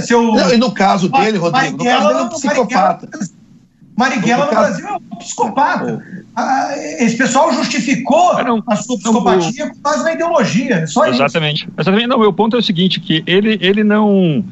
[0.00, 3.08] seu Não, e no caso dele, Rodrigo, no caso dele é um psicopata.
[3.10, 3.31] Marighella
[4.10, 6.02] no, no Brasil é um psicopata.
[6.98, 10.86] Esse pessoal justificou não, a sua psicopatia com base na ideologia.
[10.86, 11.64] Só exatamente.
[11.64, 11.72] Isso.
[11.76, 12.06] Exatamente.
[12.06, 14.44] Não, meu ponto é o seguinte, que ele, ele não.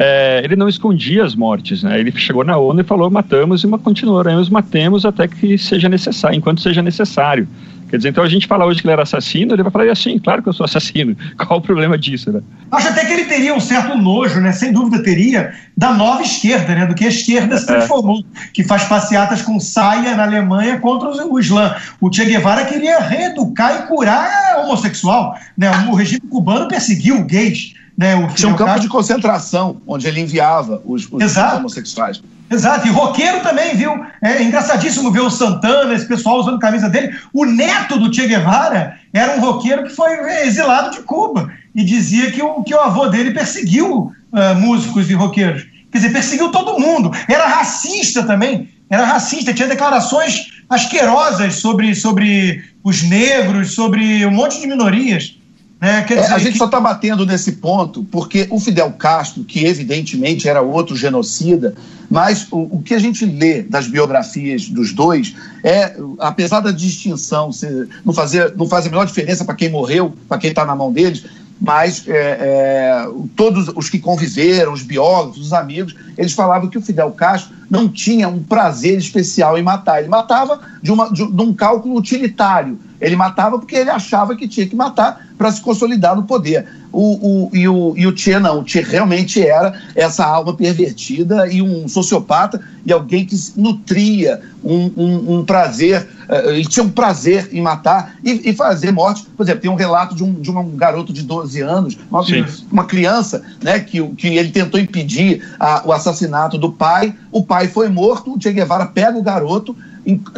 [0.00, 1.98] É, ele não escondia as mortes, né?
[1.98, 6.60] Ele chegou na ONU e falou: matamos e continuaremos matemos até que seja necessário, enquanto
[6.60, 7.48] seja necessário.
[7.88, 10.18] Quer dizer, então a gente fala hoje que ele era assassino, ele vai falar assim,
[10.18, 11.16] claro que eu sou assassino.
[11.38, 12.40] Qual o problema disso, né?
[12.70, 14.52] Acho até que ele teria um certo nojo, né?
[14.52, 16.86] Sem dúvida teria, da nova esquerda, né?
[16.86, 17.66] Do que a esquerda se é.
[17.66, 18.48] transformou, é.
[18.52, 21.74] que faz passeatas com saia na Alemanha contra o Islã.
[22.00, 25.70] O Che Guevara queria reeducar e curar homossexual, né?
[25.90, 27.74] O regime cubano perseguiu gays.
[27.98, 32.22] Né, Tinha um campo de concentração onde ele enviava os, os homossexuais.
[32.48, 33.92] Exato, e roqueiro também, viu?
[34.22, 37.18] É engraçadíssimo ver o Santana, esse pessoal usando camisa dele.
[37.32, 40.12] O neto do Che Guevara era um roqueiro que foi
[40.46, 45.14] exilado de Cuba e dizia que o, que o avô dele perseguiu uh, músicos e
[45.14, 45.66] roqueiros.
[45.90, 47.10] Quer dizer, perseguiu todo mundo.
[47.28, 48.70] Era racista também.
[48.88, 55.37] Era racista, tinha declarações asquerosas sobre, sobre os negros, sobre um monte de minorias.
[55.80, 56.04] Né?
[56.10, 56.58] É, a gente que...
[56.58, 61.74] só está batendo nesse ponto porque o Fidel Castro, que evidentemente era outro genocida,
[62.10, 67.52] mas o, o que a gente lê das biografias dos dois é, apesar da distinção
[67.52, 70.74] ser, não, fazer, não faz a menor diferença para quem morreu, para quem está na
[70.74, 71.24] mão deles,
[71.60, 76.82] mas é, é, todos os que conviveram, os biólogos, os amigos, eles falavam que o
[76.82, 80.00] Fidel Castro não tinha um prazer especial em matar.
[80.00, 82.78] Ele matava de, uma, de, de um cálculo utilitário.
[83.00, 86.66] Ele matava porque ele achava que tinha que matar para se consolidar no poder.
[86.90, 91.46] O, o, e, o, e o Che não, o Che realmente era essa alma pervertida
[91.46, 97.48] e um sociopata e alguém que nutria um, um, um prazer, ele tinha um prazer
[97.52, 99.26] em matar e, e, fazer morte.
[99.36, 102.22] Por exemplo, tem um relato de um, de um garoto de 12 anos, uma,
[102.70, 107.68] uma criança, né, que, que ele tentou impedir a, o assassinato do pai, o pai
[107.68, 109.74] foi morto, o Che Guevara pega o garoto,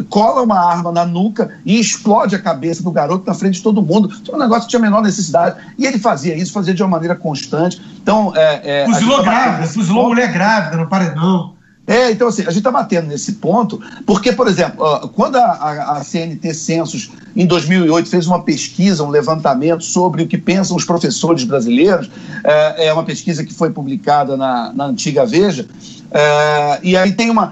[0.09, 3.81] cola uma arma na nuca e explode a cabeça do garoto na frente de todo
[3.81, 4.09] mundo.
[4.29, 5.55] É um negócio que tinha a menor necessidade.
[5.77, 7.81] E ele fazia isso, fazia de uma maneira constante.
[8.01, 11.53] Então, é, é, fuzilou grávida, fuzilou mulher grávida no paredão.
[11.87, 15.97] É, então assim, a gente está batendo nesse ponto, porque, por exemplo, quando a, a,
[15.97, 20.85] a, CNT Censos, em 2008, fez uma pesquisa, um levantamento sobre o que pensam os
[20.85, 22.09] professores brasileiros,
[22.43, 25.67] é, é uma pesquisa que foi publicada na, na antiga Veja,
[26.11, 27.51] é, e aí tem uma.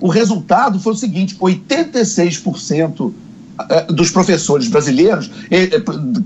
[0.00, 3.23] o resultado foi o seguinte: 86% é,
[3.88, 5.30] dos professores brasileiros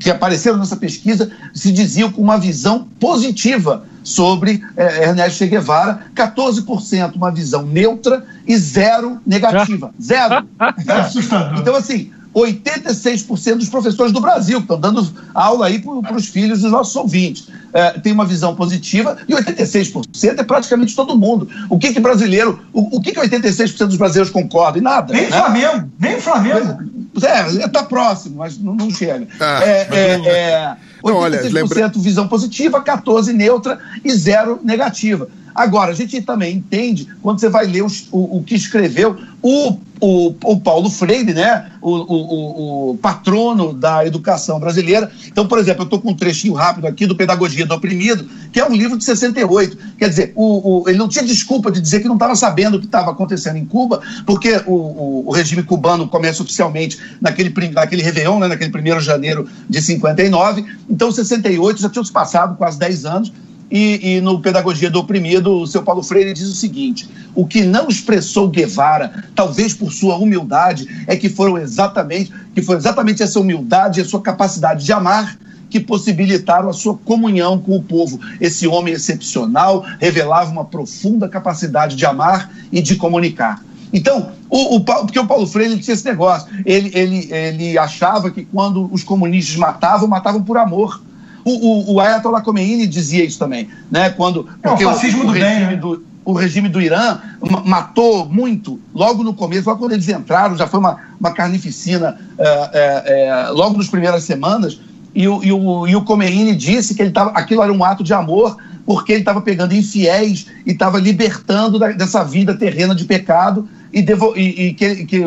[0.00, 7.16] que apareceram nessa pesquisa se diziam com uma visão positiva sobre Ernesto Che Guevara, 14%
[7.16, 9.92] uma visão neutra e zero negativa.
[10.00, 10.46] Zero.
[10.58, 11.58] É.
[11.60, 16.60] Então, assim, 86% dos professores do Brasil, que estão dando aula aí para os filhos
[16.60, 17.48] dos nossos ouvintes.
[17.72, 21.48] É, tem uma visão positiva e 86% é praticamente todo mundo.
[21.68, 24.82] O que que brasileiro, o, o que que 86% dos brasileiros concordam?
[24.82, 25.12] Nada.
[25.12, 25.36] Nem né?
[25.36, 26.78] Flamengo, nem Flamengo.
[27.24, 29.26] É, está próximo, mas não, não chega.
[29.40, 31.88] Ah, é, é, é, 86% não, olha, lembra...
[31.96, 35.28] visão positiva, 14% neutra e zero negativa.
[35.54, 39.78] Agora, a gente também entende, quando você vai ler os, o, o que escreveu o,
[40.00, 41.70] o, o Paulo Freire, né?
[41.80, 45.10] O, o, o, patrono da educação brasileira.
[45.26, 48.60] Então, por exemplo, eu estou com um trechinho rápido aqui do Pedagogia do Oprimido, que
[48.60, 49.78] é um livro de 68.
[49.98, 52.86] Quer dizer, o, ele não tinha desculpa de dizer que não estava sabendo o que
[52.86, 58.70] estava acontecendo em Cuba, porque o, regime cubano começa oficialmente naquele, naquele Réveillon, né, naquele
[58.70, 60.64] 1 de janeiro de 59.
[60.88, 63.32] Então, 68 já tinha se passado quase 10 anos.
[63.70, 67.62] E, e, no Pedagogia do Oprimido, o seu Paulo Freire diz o seguinte: o que
[67.62, 73.38] não expressou Guevara, talvez por sua humildade, é que foram exatamente, que foi exatamente essa
[73.38, 78.18] humildade e a sua capacidade de amar que possibilitaram a sua comunhão com o povo.
[78.40, 83.62] Esse homem excepcional revelava uma profunda capacidade de amar e de comunicar.
[83.92, 88.44] Então, o, o, porque o Paulo Freire tinha esse negócio, ele, ele, ele achava que
[88.44, 91.02] quando os comunistas matavam, matavam por amor.
[91.44, 94.10] O, o, o Ayatollah Khomeini dizia isso também, né?
[94.10, 95.76] Quando é, o fascismo do bem, né?
[95.76, 97.20] do, o regime do Irã
[97.64, 102.70] matou muito logo no começo, logo quando eles entraram, já foi uma, uma carnificina é,
[102.72, 104.78] é, é, logo nas primeiras semanas.
[105.14, 108.04] E o, e o, e o Khomeini disse que ele tava, aquilo era um ato
[108.04, 113.04] de amor, porque ele estava pegando infiéis e estava libertando da, dessa vida terrena de
[113.04, 115.22] pecado e, devo, e, e que, que,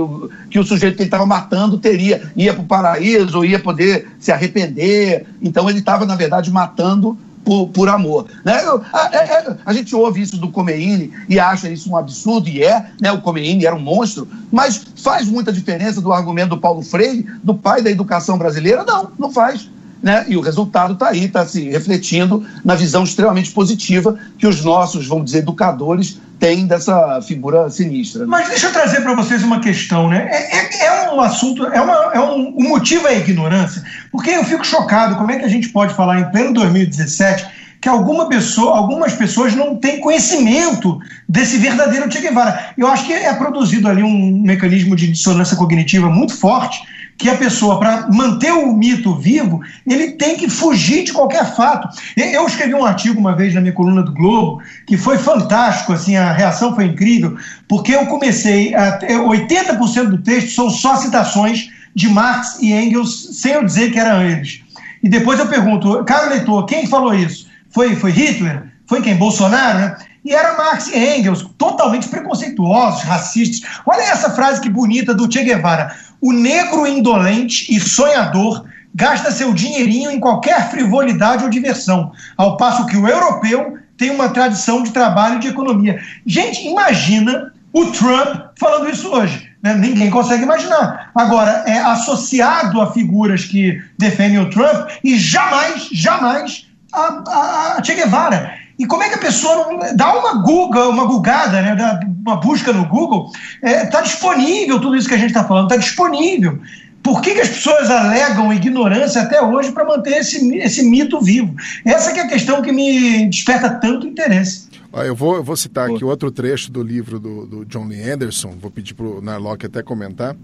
[0.50, 4.32] que, o sujeito que ele estava matando teria ia para o paraíso, ia poder se
[4.32, 5.28] arrepender.
[5.40, 8.26] Então ele estava, na verdade, matando por, por amor.
[8.44, 8.54] Né?
[8.54, 12.50] A, a, é, é, a, gente ouve isso do Comeini e acha isso um absurdo,
[12.50, 13.12] e é, né?
[13.12, 17.54] o Comeini era um monstro, mas faz muita diferença do argumento do Paulo Freire, do
[17.54, 18.84] pai da educação brasileira?
[18.84, 19.70] Não, não faz.
[20.02, 20.26] Né?
[20.28, 25.08] E o resultado está aí, está se refletindo na visão extremamente positiva que os nossos,
[25.08, 28.22] vamos dizer, educadores têm dessa figura sinistra.
[28.22, 28.28] Né?
[28.28, 30.28] Mas deixa eu trazer para vocês uma questão, né?
[30.32, 34.32] É, é, é, um assunto, é, uma, é um, um motivo é a ignorância, porque
[34.32, 38.30] eu fico chocado como é que a gente pode falar em pleno 2017 que alguma
[38.30, 42.74] pessoa, algumas pessoas não têm conhecimento desse verdadeiro Che Guevara.
[42.78, 46.80] Eu acho que é produzido ali um mecanismo de dissonância cognitiva muito forte
[47.22, 51.88] que a pessoa, para manter o mito vivo, ele tem que fugir de qualquer fato.
[52.18, 56.16] Eu escrevi um artigo uma vez na minha coluna do Globo, que foi fantástico, assim,
[56.16, 62.10] a reação foi incrível, porque eu comecei, a, 80% do texto são só citações de
[62.10, 64.64] Marx e Engels, sem eu dizer que eram eles.
[65.04, 67.48] E depois eu pergunto, caro leitor, quem falou isso?
[67.70, 68.64] Foi, foi Hitler?
[68.88, 69.16] Foi quem?
[69.16, 69.78] Bolsonaro?
[69.78, 69.96] Né?
[70.24, 73.68] E era Marx e Engels, totalmente preconceituosos, racistas.
[73.86, 75.96] Olha essa frase que bonita do Che Guevara.
[76.22, 82.86] O negro indolente e sonhador gasta seu dinheirinho em qualquer frivolidade ou diversão, ao passo
[82.86, 86.00] que o europeu tem uma tradição de trabalho e de economia.
[86.26, 89.50] Gente, imagina o Trump falando isso hoje.
[89.62, 89.76] Né?
[89.76, 91.12] Ninguém consegue imaginar.
[91.16, 97.94] Agora, é associado a figuras que defendem o Trump e jamais, jamais a, a Che
[97.94, 98.61] Guevara.
[98.82, 102.38] E como é que a pessoa não dá uma Google, uma googada, né, dá uma
[102.38, 103.30] busca no Google,
[103.64, 106.58] está é, tá disponível tudo isso que a gente está falando, está disponível.
[107.04, 111.56] Por que, que, as pessoas alegam ignorância até hoje para manter esse, esse mito vivo?
[111.86, 114.68] Essa é a questão que me desperta tanto interesse.
[114.92, 118.56] Eu vou, eu vou citar aqui outro trecho do livro do, do John Lee Anderson,
[118.60, 120.36] vou pedir para o Narlock até comentar.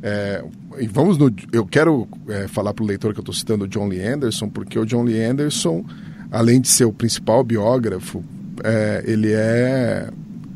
[0.00, 0.44] É,
[0.78, 3.68] e vamos no, eu quero é, falar para o leitor que eu estou citando o
[3.68, 5.84] John Lee Anderson, porque o John Lee Anderson
[6.34, 8.22] além de ser o principal biógrafo,
[8.62, 10.08] é, ele é,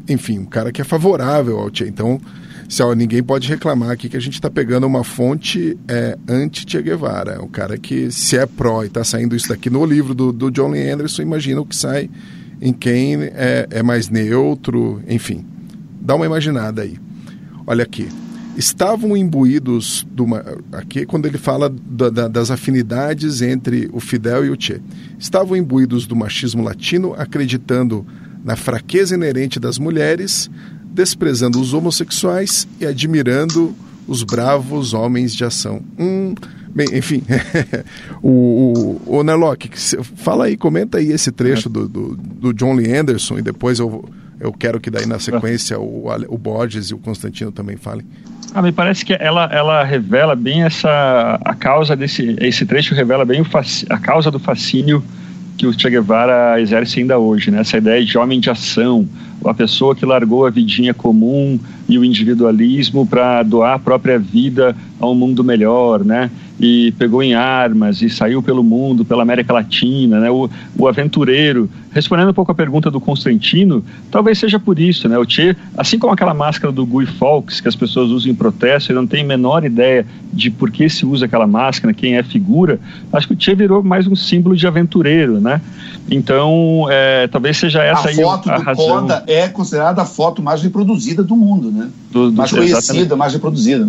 [0.08, 1.84] enfim, um cara que é favorável ao Che.
[1.86, 2.20] Então,
[2.68, 6.82] se, ó, ninguém pode reclamar aqui que a gente está pegando uma fonte é, anti-Che
[6.82, 7.40] Guevara.
[7.42, 10.50] Um cara que, se é pró e está saindo isso daqui no livro do, do
[10.50, 12.10] John Lee Anderson, imagina o que sai
[12.60, 15.46] em quem é, é mais neutro, enfim.
[16.00, 16.98] Dá uma imaginada aí.
[17.66, 18.08] Olha aqui
[18.58, 24.50] estavam imbuídos uma, aqui quando ele fala da, da, das afinidades entre o Fidel e
[24.50, 24.82] o Che,
[25.16, 28.04] estavam imbuídos do machismo latino, acreditando
[28.44, 30.50] na fraqueza inerente das mulheres,
[30.90, 33.72] desprezando os homossexuais e admirando
[34.08, 35.80] os bravos homens de ação.
[35.96, 36.34] Hum,
[36.74, 37.22] bem, enfim,
[38.20, 39.24] o, o, o
[40.16, 44.04] fala aí, comenta aí esse trecho do, do, do John Lee Anderson e depois eu,
[44.40, 48.04] eu quero que daí na sequência o, o Borges e o Constantino também falem.
[48.54, 53.24] Ah, me parece que ela, ela revela bem essa a causa desse esse trecho revela
[53.24, 53.46] bem o,
[53.90, 55.04] a causa do fascínio
[55.58, 57.60] que o Che Guevara exerce ainda hoje, né?
[57.60, 59.06] Essa ideia de homem de ação,
[59.44, 61.58] a pessoa que largou a vidinha comum
[61.88, 66.30] e o individualismo para doar a própria vida a um mundo melhor, né?
[66.60, 70.30] E pegou em armas e saiu pelo mundo, pela América Latina, né?
[70.30, 71.70] o, o aventureiro.
[71.90, 75.18] Respondendo um pouco a pergunta do Constantino, talvez seja por isso, né?
[75.18, 78.92] O Che, assim como aquela máscara do Guy Fawkes que as pessoas usam em protesto
[78.92, 82.22] e não tem a menor ideia de por que se usa aquela máscara, quem é
[82.22, 82.78] figura,
[83.12, 85.60] acho que o Che virou mais um símbolo de aventureiro, né?
[86.10, 88.86] Então, é, talvez seja essa a aí foto a do razão.
[88.86, 91.88] Conda é considerada a foto mais reproduzida do mundo, né?
[92.10, 93.14] Do, do, mais conhecida, exatamente.
[93.14, 93.88] mais reproduzida.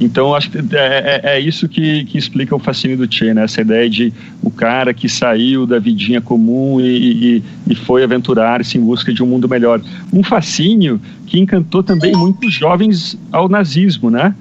[0.00, 3.44] Então, acho que é, é, é isso que, que, explica o fascínio do Che, né?
[3.44, 8.76] essa ideia de o cara que saiu da vidinha comum e, e, e foi aventurar-se
[8.76, 9.80] em busca de um mundo melhor.
[10.12, 14.34] Um fascínio que encantou também muitos jovens ao nazismo, né?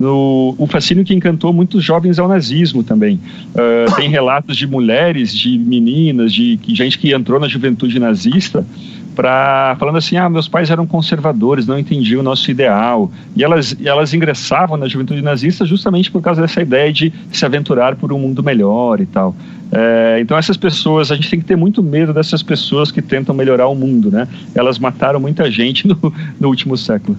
[0.00, 3.20] No, o fascínio que encantou muitos jovens ao nazismo também.
[3.54, 8.66] Uh, tem relatos de mulheres, de meninas, de, de gente que entrou na juventude nazista
[9.14, 13.10] para falando assim, ah, meus pais eram conservadores, não entendiam o nosso ideal.
[13.36, 17.96] E elas, elas ingressavam na juventude nazista justamente por causa dessa ideia de se aventurar
[17.96, 19.34] por um mundo melhor e tal.
[19.70, 23.34] É, então essas pessoas, a gente tem que ter muito medo dessas pessoas que tentam
[23.34, 24.28] melhorar o mundo, né?
[24.54, 25.98] Elas mataram muita gente no,
[26.38, 27.16] no último século.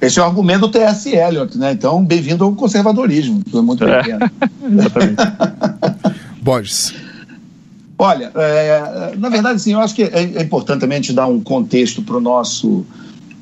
[0.00, 1.12] Esse é o argumento do T.S.
[1.12, 1.72] Eliot, né?
[1.72, 3.42] Então, bem-vindo ao conservadorismo.
[3.52, 4.00] É muito é.
[4.70, 5.16] Exatamente.
[6.40, 6.94] Borges.
[7.98, 11.40] Olha, é, na verdade, sim, eu acho que é, é importante também te dar um
[11.40, 12.86] contexto para o nosso,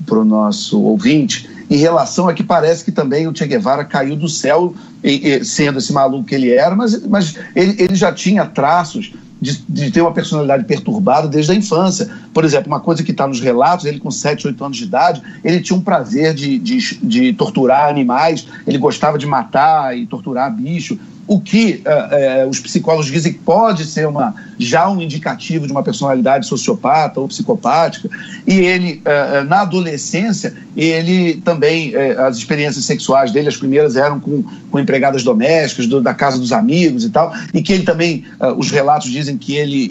[0.07, 4.29] pro nosso ouvinte em relação a que parece que também o Che Guevara caiu do
[4.29, 8.47] céu, e, e, sendo esse maluco que ele era, mas, mas ele, ele já tinha
[8.47, 12.09] traços de, de, ter uma personalidade perturbada desde a infância.
[12.33, 15.23] Por exemplo, uma coisa que está nos relatos, ele com 7, 8 anos de idade,
[15.45, 20.55] ele tinha um prazer de, de, de torturar animais, ele gostava de matar e torturar
[20.55, 20.99] bicho.
[21.27, 25.73] O que uh, uh, os psicólogos dizem que pode ser uma, já um indicativo de
[25.73, 28.09] uma personalidade sociopata ou psicopática.
[28.47, 34.45] E ele, uh, na adolescência, ele também, as experiências sexuais dele, as primeiras eram com,
[34.71, 38.25] com empregadas domésticas, do, da casa dos amigos e tal, e que ele também,
[38.59, 39.91] os relatos dizem que ele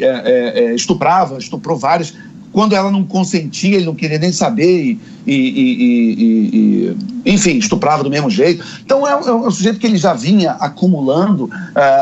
[0.75, 2.13] estuprava, estuprou várias
[2.55, 8.01] quando ela não consentia, ele não queria nem saber e, e, e, e enfim, estuprava
[8.01, 8.63] do mesmo jeito.
[8.81, 11.51] Então é um, é um, sujeito que ele já vinha acumulando uh,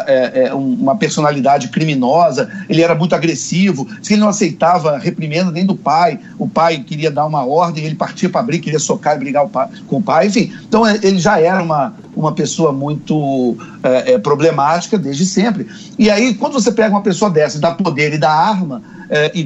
[0.06, 5.76] é, é, uma personalidade criminosa, ele era muito agressivo, ele não aceitava reprimenda nem do
[5.76, 9.48] pai, o pai queria dar uma ordem, ele partia para abrir, queria socar e brigar
[9.88, 10.54] com o pai, enfim.
[10.68, 15.66] Então é, ele já era uma, uma pessoa muito é, problemática desde sempre.
[15.98, 18.84] E aí, quando você pega uma pessoa dessa, dá poder e dá arma,
[19.15, 19.43] é, e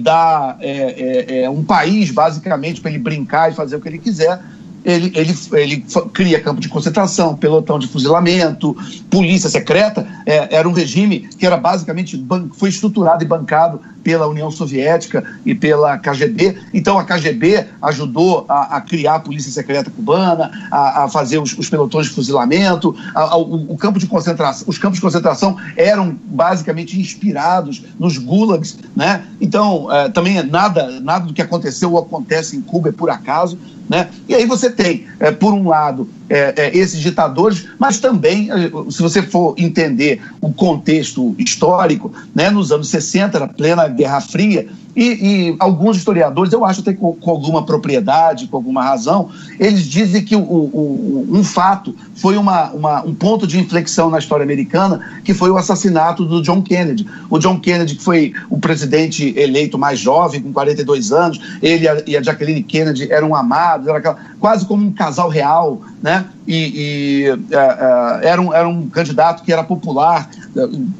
[0.61, 4.39] é, é um país, basicamente, para ele brincar e fazer o que ele quiser,
[4.87, 8.75] ele, ele, ele cria campo de concentração, pelotão de fuzilamento,
[9.09, 10.07] polícia secreta.
[10.25, 15.53] É, era um regime que era basicamente foi estruturado e bancado pela União Soviética e
[15.53, 16.57] pela KGB.
[16.73, 21.57] Então a KGB ajudou a, a criar a polícia secreta cubana, a, a fazer os,
[21.57, 22.95] os, pelotões de fuzilamento.
[23.13, 28.77] A, o, o, campo de concentração, os campos de concentração eram basicamente inspirados nos gulags,
[28.95, 29.25] né?
[29.41, 33.57] Então é, também nada nada do que aconteceu ou acontece em Cuba é por acaso.
[33.89, 34.09] Né?
[34.27, 38.69] E aí você tem, é, por um lado, é, é, esses ditadores, mas também, é,
[38.91, 44.67] se você for entender o contexto histórico, né, nos anos 60, na plena Guerra Fria,
[44.97, 49.29] e, e, alguns historiadores, eu acho até com, com, alguma propriedade, com alguma razão,
[49.59, 54.17] eles dizem que o, o, um fato foi uma, uma, um ponto de inflexão na
[54.17, 57.05] história americana, que foi o assassinato do John Kennedy.
[57.29, 62.17] O John Kennedy, que foi o presidente eleito mais jovem, com 42 anos, ele e
[62.17, 66.25] a Jacqueline Kennedy eram amados, era quase como um casal real, né?
[66.47, 70.29] E, e uh, era, um, era um candidato que era popular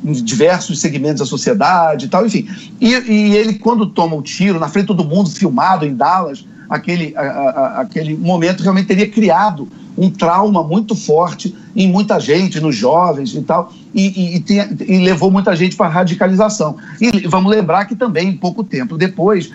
[0.04, 2.48] em diversos segmentos da sociedade e tal, enfim.
[2.80, 6.46] E, e ele, quando toma o tiro, na frente de todo mundo, filmado em Dallas,
[6.70, 12.60] aquele, a, a, aquele momento realmente teria criado um trauma muito forte em muita gente,
[12.60, 16.78] nos jovens e tal, e, e, e, e levou muita gente para radicalização.
[17.02, 19.50] E vamos lembrar que também, pouco tempo depois,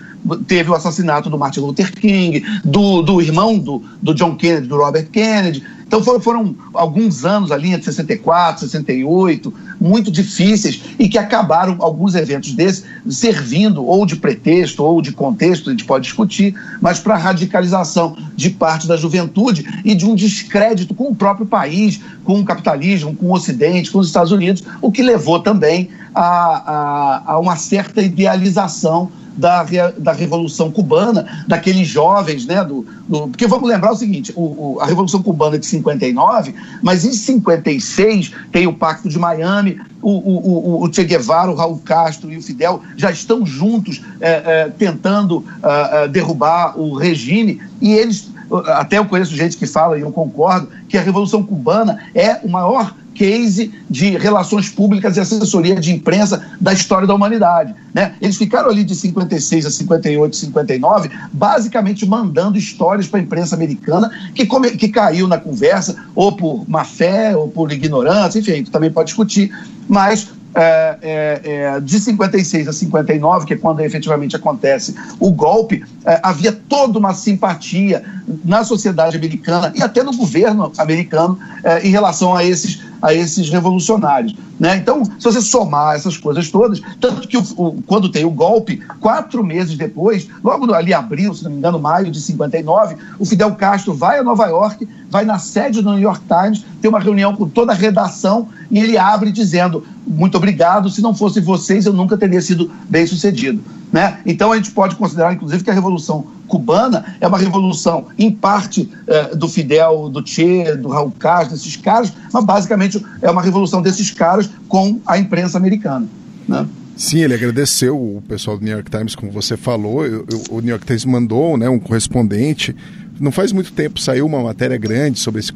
[0.47, 4.77] teve o assassinato do Martin Luther King, do, do irmão do, do John Kennedy, do
[4.77, 11.19] Robert Kennedy, então foram, foram, alguns anos ali, entre 64, 68, muito difíceis e que
[11.19, 16.55] acabaram alguns eventos desses servindo ou de pretexto ou de contexto, a gente pode discutir,
[16.81, 21.45] mas para a radicalização de parte da juventude e de um descrédito com o próprio
[21.45, 25.89] país, com o capitalismo, com o Ocidente, com os Estados Unidos, o que levou também
[26.13, 29.65] a, a, a uma certa idealização da,
[29.97, 32.63] da Revolução Cubana, daqueles jovens, né?
[32.63, 36.53] Do, do porque vamos lembrar o seguinte: o, o, a Revolução Cubana é de 59,
[36.81, 42.31] mas em 56 tem o Pacto de Miami, o, o, Che Guevara, o Raul Castro
[42.31, 48.32] e o Fidel já estão juntos é, é, tentando é, derrubar o regime e eles
[48.67, 52.49] até eu conheço gente que fala, e eu concordo, que a Revolução Cubana é o
[52.49, 57.73] maior case de relações públicas e assessoria de imprensa da história da humanidade.
[57.93, 58.15] Né?
[58.19, 64.11] Eles ficaram ali de 56 a 58, 59, basicamente mandando histórias para a imprensa americana
[64.33, 68.91] que, come, que caiu na conversa, ou por má fé, ou por ignorância, enfim, também
[68.91, 69.51] pode discutir,
[69.87, 75.83] mas é, é, é, de 56 a 59, que é quando efetivamente acontece o golpe,
[76.05, 78.03] é, havia toda uma simpatia
[78.45, 83.49] na sociedade americana e até no governo americano é, em relação a esses a esses
[83.49, 84.33] revolucionários.
[84.57, 84.77] Né?
[84.77, 88.77] Então, se você somar essas coisas todas, tanto que o, o, quando tem o golpe,
[89.01, 93.53] quatro meses depois, logo ali abril, se não me engano, maio de 59, o Fidel
[93.55, 97.35] Castro vai a Nova York, vai na sede do New York Times, tem uma reunião
[97.35, 101.93] com toda a redação e ele abre dizendo: muito obrigado, se não fosse vocês, eu
[101.93, 103.61] nunca teria sido bem sucedido.
[103.93, 104.17] Né?
[104.25, 108.89] Então a gente pode considerar, inclusive, que a Revolução Cubana é uma revolução, em parte,
[109.05, 113.83] é, do Fidel, do Che, do Raul Castro, desses caras, mas basicamente é uma revolução
[113.83, 116.07] desses caras com a imprensa americana.
[116.47, 116.65] Né?
[116.97, 120.03] Sim, ele agradeceu o pessoal do New York Times, como você falou.
[120.03, 122.75] Eu, eu, o New York Times mandou né, um correspondente.
[123.19, 125.53] Não faz muito tempo saiu uma matéria grande sobre esse,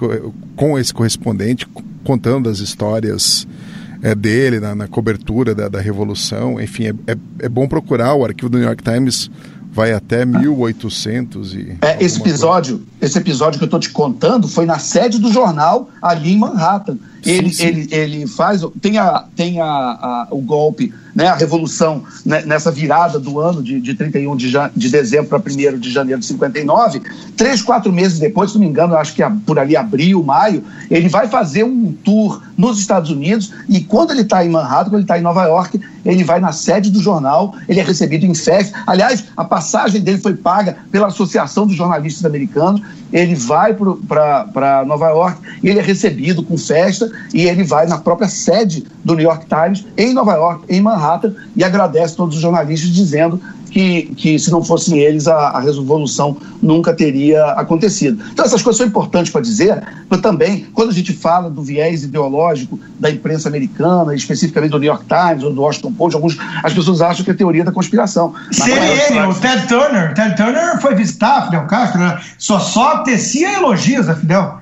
[0.55, 1.67] com esse correspondente,
[2.03, 3.47] contando as histórias
[4.01, 6.59] é, dele na, na cobertura da, da, Revolução.
[6.61, 8.13] Enfim, é, é, é, bom procurar.
[8.15, 9.29] O arquivo do New York Times
[9.71, 11.77] vai até 1800 e.
[11.81, 12.91] É, esse episódio, coisa.
[13.01, 16.97] esse episódio que eu estou te contando foi na sede do jornal ali em Manhattan.
[17.25, 17.65] Ele, sim, sim.
[17.65, 18.61] ele, ele faz.
[18.81, 23.63] Tem, a, tem a, a, o golpe né, a Revolução né, nessa virada do ano
[23.63, 27.01] de, de 31 de, de dezembro para 1 de janeiro de 59,
[27.35, 31.09] três, quatro meses depois, se não me engano, acho que por ali abril, maio, ele
[31.09, 35.03] vai fazer um tour nos Estados Unidos e quando ele está em Manhattan, quando ele
[35.03, 38.81] está em Nova York, ele vai na sede do jornal, ele é recebido em festa.
[38.87, 42.81] Aliás, a passagem dele foi paga pela Associação dos Jornalistas Americanos.
[43.11, 43.75] Ele vai
[44.07, 48.85] para Nova York e ele é recebido com festa e ele vai na própria sede
[49.03, 51.06] do New York Times, em Nova York, em Manhattan,
[51.55, 56.37] e agradece todos os jornalistas dizendo que, que se não fossem eles, a, a resolução
[56.61, 58.23] nunca teria acontecido.
[58.31, 62.03] Então, essas coisas são importantes para dizer, mas também, quando a gente fala do viés
[62.03, 66.73] ideológico da imprensa americana, especificamente do New York Times ou do Washington Post, alguns, as
[66.73, 68.33] pessoas acham que é teoria da conspiração.
[68.51, 72.19] Sim, ele, o Ted Turner, Ted Turner foi visitar Fidel Castro, né?
[72.37, 74.61] só só tecia elogios a Fidel.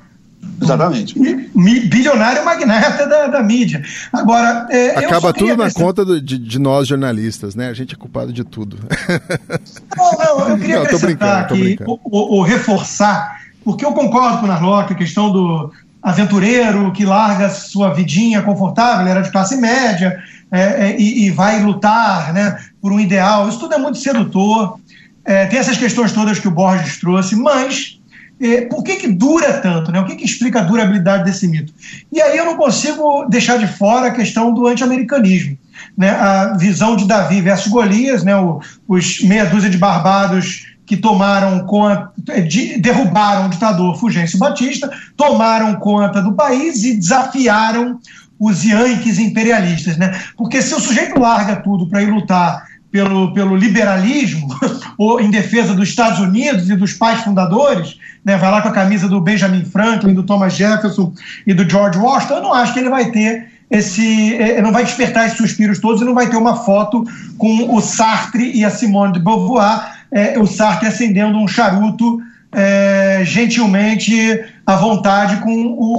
[0.62, 1.18] Exatamente.
[1.54, 3.84] Bilionário magnata da, da mídia.
[4.12, 4.68] Agora.
[4.70, 7.70] É, Acaba tudo na conta do, de, de, nós jornalistas, né?
[7.70, 8.78] A gente é culpado de tudo.
[9.96, 14.48] Não, não, eu queria não, acrescentar aqui, o, o, reforçar, porque eu concordo com o
[14.48, 15.72] Narlock, a questão do
[16.04, 20.22] aventureiro que larga sua vidinha confortável, ele era de classe média,
[20.52, 23.48] é, é, e, e, vai lutar né, por um ideal.
[23.48, 24.80] Isso tudo é muito sedutor.
[25.24, 28.00] É, tem essas questões todas que o Borges trouxe, mas
[28.40, 29.92] é, por que, que dura tanto?
[29.92, 30.00] Né?
[30.00, 31.74] O que, que explica a durabilidade desse mito?
[32.12, 35.58] E aí eu não consigo deixar de fora a questão do anti-americanismo.
[35.98, 36.10] Né?
[36.10, 38.36] A visão de Davi versus Golias, né?
[38.36, 42.12] O, os meia dúzia de barbados que tomaram conta,
[42.48, 48.00] de, derrubaram o ditador Fulgêncio Batista, tomaram conta do país e desafiaram
[48.40, 49.98] os Yankees imperialistas.
[49.98, 50.14] Né?
[50.38, 52.64] Porque se o sujeito larga tudo para ir lutar
[52.96, 54.48] pelo, pelo liberalismo,
[54.98, 58.72] ou em defesa dos Estados Unidos e dos pais fundadores, né, vai lá com a
[58.72, 61.12] camisa do Benjamin Franklin, do Thomas Jefferson
[61.46, 64.34] e do George Washington, eu não acho que ele vai ter esse.
[64.36, 67.04] Eh, não vai despertar esses suspiros todos e não vai ter uma foto
[67.38, 72.22] com o Sartre e a Simone de Beauvoir, é, o Sartre acendendo um charuto
[72.56, 75.52] é, gentilmente à vontade com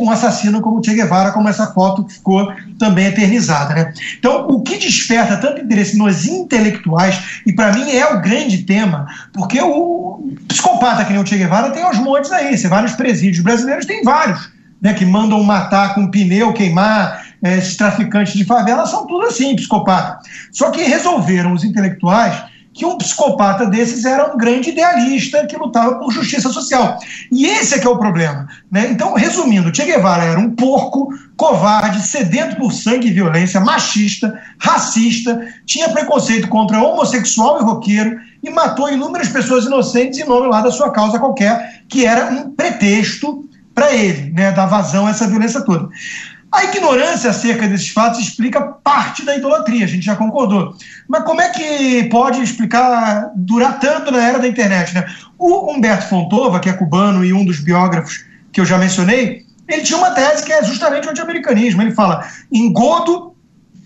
[0.02, 3.74] um assassino como Che Guevara, como essa foto que ficou também eternizada.
[3.74, 3.92] Né?
[4.18, 9.06] Então, o que desperta tanto interesse nos intelectuais, e para mim é o grande tema,
[9.32, 13.44] porque o psicopata que nem o Che Guevara tem aos montes aí, vai nos presídios
[13.44, 14.50] brasileiros, tem vários,
[14.80, 19.54] né, que mandam matar com pneu, queimar, é, esses traficantes de favela, são tudo assim,
[19.54, 20.18] psicopata.
[20.50, 22.34] Só que resolveram os intelectuais
[22.76, 26.98] que um psicopata desses era um grande idealista que lutava por justiça social.
[27.32, 28.46] E esse é que é o problema.
[28.70, 28.88] Né?
[28.90, 31.08] Então, resumindo, Che Guevara era um porco,
[31.38, 38.50] covarde, sedento por sangue e violência, machista, racista, tinha preconceito contra homossexual e roqueiro e
[38.50, 43.42] matou inúmeras pessoas inocentes em nome lá da sua causa qualquer, que era um pretexto
[43.74, 45.88] para ele, né, dar vazão a essa violência toda.
[46.56, 50.74] A ignorância acerca desses fatos explica parte da idolatria, a gente já concordou.
[51.06, 54.94] Mas como é que pode explicar durar tanto na era da internet?
[54.94, 55.04] Né?
[55.38, 59.82] O Humberto Fontova, que é cubano e um dos biógrafos que eu já mencionei, ele
[59.82, 61.82] tinha uma tese que é justamente o anti-americanismo.
[61.82, 63.34] Ele fala: engodo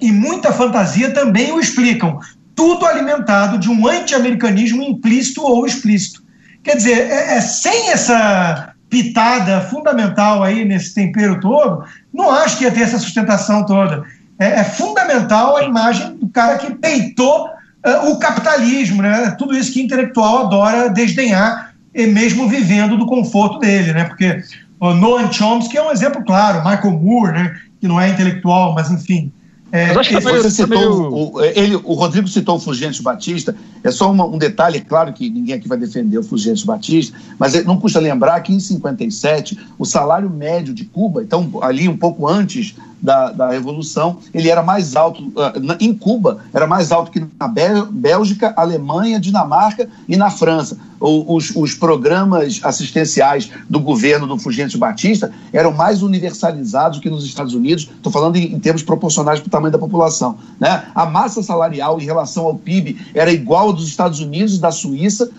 [0.01, 2.21] e muita fantasia também o explicam,
[2.55, 6.23] tudo alimentado de um anti-americanismo implícito ou explícito.
[6.63, 12.65] Quer dizer, é, é, sem essa pitada fundamental aí nesse tempero todo, não acho que
[12.65, 14.05] ia ter essa sustentação toda.
[14.39, 19.35] É, é fundamental a imagem do cara que peitou uh, o capitalismo, né?
[19.39, 24.05] Tudo isso que intelectual adora desdenhar, e mesmo vivendo do conforto dele, né?
[24.05, 24.43] Porque
[24.81, 27.57] o Noam Chomsky é um exemplo claro, Michael Moore, né?
[27.81, 29.33] Que não é intelectual, mas enfim,
[29.73, 31.15] é, acho que você tá citou, meio...
[31.15, 33.55] o, ele, o Rodrigo citou o Fulgêncio Batista,
[33.85, 37.17] é só uma, um detalhe, é claro que ninguém aqui vai defender o Fulgêncio Batista,
[37.39, 41.97] mas não custa lembrar que em 57 o salário médio de Cuba, então ali um
[41.97, 47.11] pouco antes da, da Revolução, ele era mais alto, uh, em Cuba, era mais alto
[47.11, 47.49] que na
[47.91, 50.77] Bélgica, Alemanha, Dinamarca e na França.
[51.01, 57.25] O, os, os, programas assistenciais do governo do Fulgêncio Batista eram mais universalizados que nos
[57.25, 60.37] Estados Unidos, estou falando em, em, termos proporcionais para o tamanho da população.
[60.59, 60.85] Né?
[60.95, 65.31] A massa salarial em relação ao PIB era igual dos Estados Unidos e da Suíça,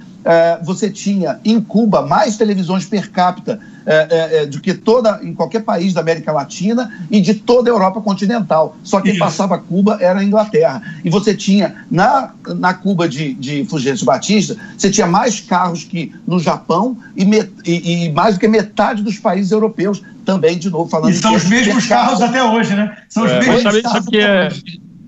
[0.64, 5.34] você tinha em Cuba mais televisões per capita é, é, é, do que toda em
[5.34, 8.78] qualquer país da América Latina e de toda a Europa continental.
[8.84, 10.82] Só quem passava Cuba era a Inglaterra.
[11.04, 16.14] E você tinha na, na Cuba de, de Fulgêncio Batista, você tinha mais carros que
[16.28, 20.70] no Japão e, met, e, e mais do que metade dos países europeus também, de
[20.70, 21.14] novo, falando.
[21.14, 22.96] E são os mesmos carros até hoje, né?
[23.10, 24.50] São os é, mesmos sabe, carros sabe que é,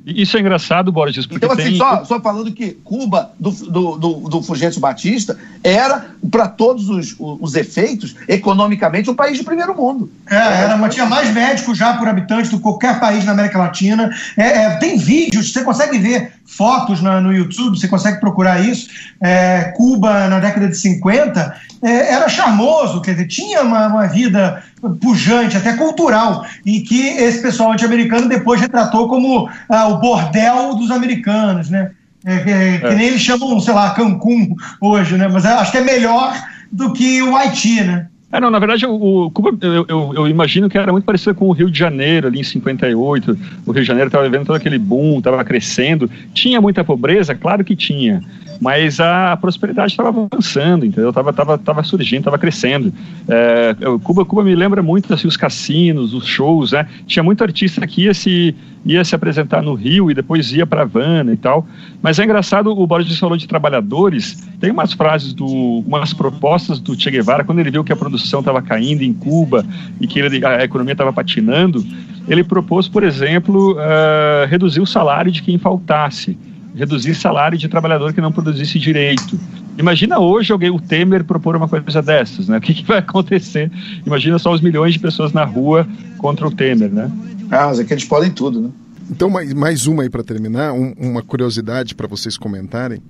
[0.06, 1.78] Isso é engraçado, Borges, porque Então, assim, tem...
[1.78, 7.16] só, só falando que Cuba, do, do, do, do Fulgêncio Batista, era, para todos os,
[7.18, 10.12] os efeitos, economicamente, um país de primeiro mundo.
[10.30, 13.58] É, era, mas tinha mais médicos já por habitante do que qualquer país na América
[13.58, 14.14] Latina.
[14.36, 18.90] É, é, tem vídeos, você consegue ver fotos na, no YouTube, você consegue procurar isso.
[19.22, 24.64] É, Cuba, na década de 50, é, era charmoso, quer dizer, tinha uma, uma vida
[25.02, 30.92] pujante, até cultural, e que esse pessoal anti-americano depois retratou como ah, o bordel dos
[30.92, 31.92] americanos, né?
[32.26, 35.28] É, é, que nem eles chamam, sei lá, Cancún hoje, né?
[35.28, 36.34] Mas acho que é melhor
[36.72, 38.08] do que o Haiti, né?
[38.34, 41.50] É, não, na verdade, o, Cuba, eu, eu, eu, imagino que era muito parecido com
[41.50, 43.38] o Rio de Janeiro, ali em 58.
[43.64, 46.10] O Rio de Janeiro estava vivendo todo aquele boom, estava crescendo.
[46.34, 47.36] Tinha muita pobreza?
[47.36, 48.24] Claro que tinha
[48.64, 51.12] mas a prosperidade estava avançando, entendeu?
[51.12, 52.94] Tava, tava, tava surgindo, tava crescendo.
[53.28, 56.88] É, Cuba, Cuba me lembra muito assim, os cassinos, os shows, né?
[57.06, 58.56] Tinha muito artista que ia se,
[58.86, 61.68] ia se apresentar no Rio e depois ia para Havana e tal.
[62.02, 66.98] Mas é engraçado, o Borges falou de trabalhadores, tem umas frases, do, umas propostas do
[66.98, 69.66] Che Guevara, quando ele viu que a produção estava caindo em Cuba
[70.00, 71.86] e que ele, a economia estava patinando,
[72.30, 76.38] ele propôs, por exemplo, uh, reduzir o salário de quem faltasse
[76.74, 79.38] reduzir salário de trabalhador que não produzisse direito.
[79.78, 82.58] Imagina hoje alguém, o Temer, propor uma coisa dessas, né?
[82.58, 83.70] O que, que vai acontecer?
[84.06, 85.86] Imagina só os milhões de pessoas na rua
[86.18, 87.12] contra o Temer, né?
[87.52, 88.70] Ah, mas é que eles podem tudo, né?
[89.12, 93.02] Então, mais, mais uma aí para terminar, um, uma curiosidade para vocês comentarem.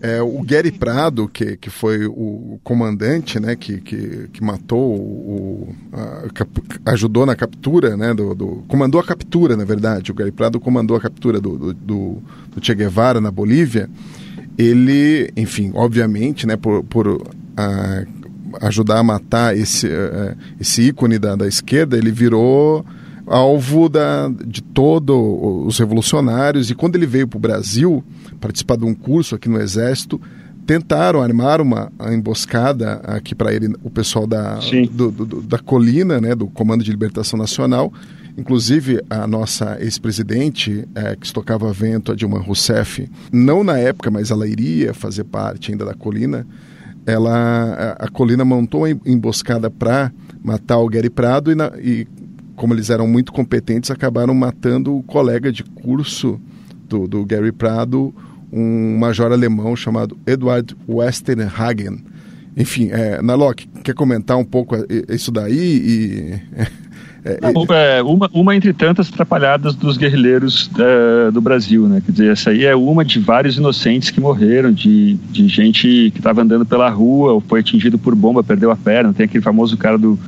[0.00, 5.74] É, o Gary Prado, que, que foi o comandante né, que, que, que matou, o,
[5.92, 10.60] a, ajudou na captura, né, do, do, comandou a captura, na verdade, o Gary Prado
[10.60, 12.22] comandou a captura do, do, do,
[12.62, 13.90] Che Guevara na Bolívia,
[14.56, 17.20] ele, enfim, obviamente, né, por, por
[17.56, 18.04] a,
[18.62, 22.86] ajudar a matar esse, uh, esse ícone da, da esquerda, ele virou
[23.26, 25.16] alvo da, de todos
[25.66, 26.70] os revolucionários.
[26.70, 28.02] E quando ele veio para o Brasil
[28.40, 30.20] participar de um curso aqui no Exército,
[30.66, 34.58] tentaram armar uma emboscada aqui para ele, o pessoal da,
[34.92, 37.92] do, do, da colina, né, do Comando de Libertação Nacional.
[38.36, 44.30] Inclusive, a nossa ex-presidente, é, que estocava vento, a Dilma Rousseff, não na época, mas
[44.30, 46.46] ela iria fazer parte ainda da colina,
[47.06, 50.12] ela, a, a colina montou uma emboscada para
[50.44, 52.06] matar o Gary Prado e, na, e
[52.54, 56.38] como eles eram muito competentes, acabaram matando o colega de curso
[56.88, 58.14] do, do Gary Prado,
[58.52, 62.04] um major alemão chamado Edward Westerhagen.
[62.56, 64.74] Enfim, é, Nalok, quer comentar um pouco
[65.08, 65.54] isso daí?
[65.54, 66.40] E,
[67.24, 67.38] é,
[67.98, 72.00] é, uma, uma entre tantas atrapalhadas dos guerrilheiros é, do Brasil, né?
[72.04, 76.18] Quer dizer, essa aí é uma de vários inocentes que morreram, de, de gente que
[76.18, 79.12] estava andando pela rua ou foi atingido por bomba, perdeu a perna.
[79.12, 80.18] Tem aquele famoso cara do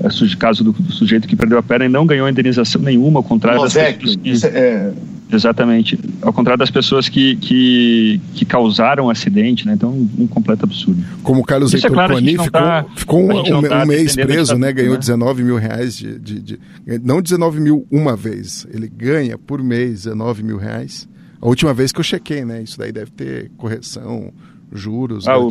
[0.00, 3.24] é, caso do, do, sujeito que perdeu a perna e não ganhou indenização nenhuma, ao
[3.24, 4.92] contrário Mosec, das pessoas que, é...
[5.32, 5.98] Exatamente.
[6.20, 9.72] Ao contrário das pessoas que, que, que causaram o acidente, né?
[9.72, 11.02] Então, um completo absurdo.
[11.22, 14.56] Como o Carlos Heitor é claro, ficou, tá, ficou um, um, tá um mês preso,
[14.58, 14.72] né?
[14.72, 15.00] Ganhou né?
[15.00, 16.58] 19 mil reais de, de, de,
[17.02, 18.66] Não 19 mil uma vez.
[18.72, 21.08] Ele ganha por mês 19 mil reais.
[21.40, 22.62] A última vez que eu chequei, né?
[22.62, 24.32] Isso daí deve ter correção,
[24.70, 25.26] juros.
[25.26, 25.48] Ah, o?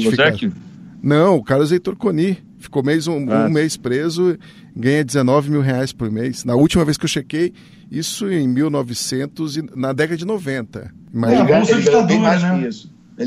[1.01, 2.37] Não, o Carlos Heitor Coni.
[2.59, 3.47] Ficou mês, um, ah.
[3.47, 4.37] um mês preso,
[4.75, 6.43] ganha 19 mil reais por mês.
[6.43, 7.53] Na última vez que eu chequei,
[7.89, 10.91] isso em 1900, e, na década de 90.
[11.13, 11.39] Imagina.
[11.39, 12.69] É, a Bolsa Ditadura, né?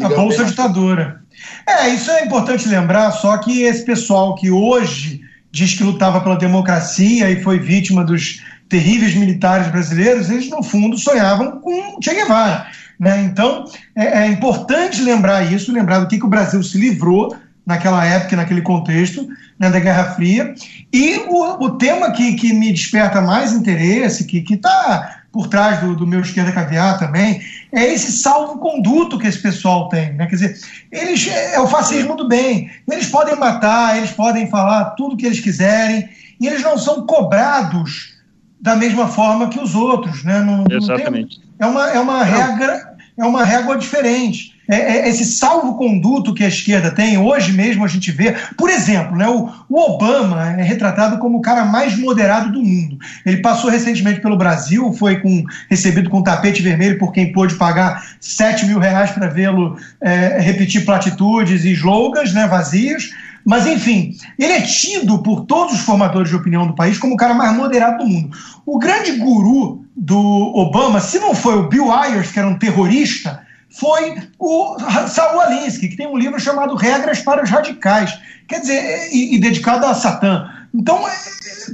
[0.02, 1.20] a Bolsa Ditadura.
[1.68, 5.20] É, isso é importante lembrar, só que esse pessoal que hoje
[5.50, 10.98] diz que lutava pela democracia e foi vítima dos terríveis militares brasileiros, eles no fundo
[10.98, 12.66] sonhavam com Che Guevara.
[12.98, 13.22] Né?
[13.24, 13.64] Então
[13.94, 17.36] é, é, importante lembrar isso, lembrar do que, que o Brasil se livrou
[17.66, 19.26] naquela época, naquele contexto
[19.58, 20.54] né, da Guerra Fria.
[20.92, 25.96] E o, o tema que, que me desperta mais interesse, que está por trás do,
[25.96, 27.40] do meu esquerda caviar também,
[27.72, 30.12] é esse salvo-conduto que esse pessoal tem.
[30.12, 30.26] Né?
[30.26, 30.58] Quer dizer,
[30.92, 32.70] eles, é o fascismo do bem.
[32.88, 36.08] Eles podem matar, eles podem falar tudo o que eles quiserem,
[36.40, 38.14] e eles não são cobrados
[38.60, 40.22] da mesma forma que os outros.
[40.22, 40.40] Né?
[40.40, 41.40] Não, Exatamente.
[41.58, 46.32] Não tem, é, uma, é uma regra, é uma régua diferente é, é, esse salvo-conduto
[46.32, 50.52] que a esquerda tem, hoje mesmo a gente vê, por exemplo, né, o, o, Obama
[50.58, 52.98] é retratado como o cara mais moderado do mundo.
[53.24, 58.04] Ele passou recentemente pelo Brasil, foi com, recebido com tapete vermelho por quem pôde pagar
[58.20, 63.10] 7 mil reais para vê-lo é, repetir platitudes e slogans né, vazios.
[63.44, 67.16] Mas, enfim, ele é tido por todos os formadores de opinião do país como o
[67.16, 68.34] cara mais moderado do mundo.
[68.64, 73.43] O grande guru do Obama, se não foi o Bill Ayers, que era um terrorista,
[73.78, 74.76] foi o
[75.08, 78.18] Saul Alinsky, que tem um livro chamado Regras para os Radicais,
[78.48, 80.48] quer dizer, e, e dedicado a Satã.
[80.72, 81.12] Então, é,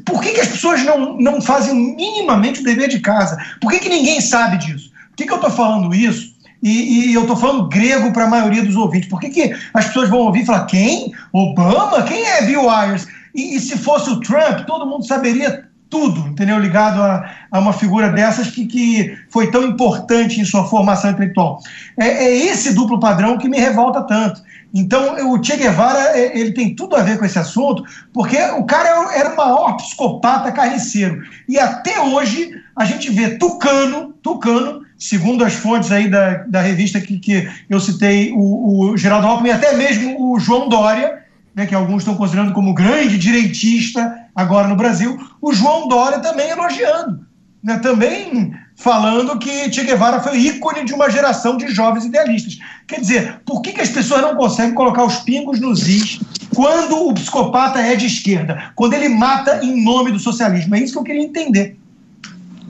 [0.05, 3.37] por que, que as pessoas não, não fazem minimamente o dever de casa?
[3.61, 4.91] Por que, que ninguém sabe disso?
[5.11, 6.35] Por que, que eu estou falando isso?
[6.63, 9.09] E, e eu estou falando grego para a maioria dos ouvintes.
[9.09, 11.13] Por que, que as pessoas vão ouvir e falar: quem?
[11.33, 12.03] Obama?
[12.03, 13.07] Quem é Bill Ayers?
[13.35, 16.59] E, e, se fosse o Trump, todo mundo saberia tudo, entendeu?
[16.59, 21.59] Ligado a, a uma figura dessas que, que foi tão importante em sua formação intelectual.
[21.99, 24.41] É, é esse duplo padrão que me revolta tanto.
[24.73, 27.83] Então, o Che Guevara é, ele tem tudo a ver com esse assunto,
[28.13, 31.21] porque o cara era o maior psicopata carniceiro.
[31.49, 37.01] E até hoje a gente vê Tucano, Tucano, segundo as fontes aí da, da revista
[37.01, 41.19] que, que eu citei, o, o Geraldo Alckmin até mesmo o João Dória,
[41.55, 46.51] né, que alguns estão considerando como grande direitista agora no Brasil, o João Dória também
[46.51, 47.29] elogiando.
[47.63, 52.59] Né, também falando que Che Guevara foi ícone de uma geração de jovens idealistas.
[52.89, 56.21] Quer dizer, por que, que as pessoas não conseguem colocar os pingos nos is
[56.55, 58.73] quando o psicopata é de esquerda?
[58.75, 60.75] Quando ele mata em nome do socialismo?
[60.75, 61.77] É isso que eu queria entender.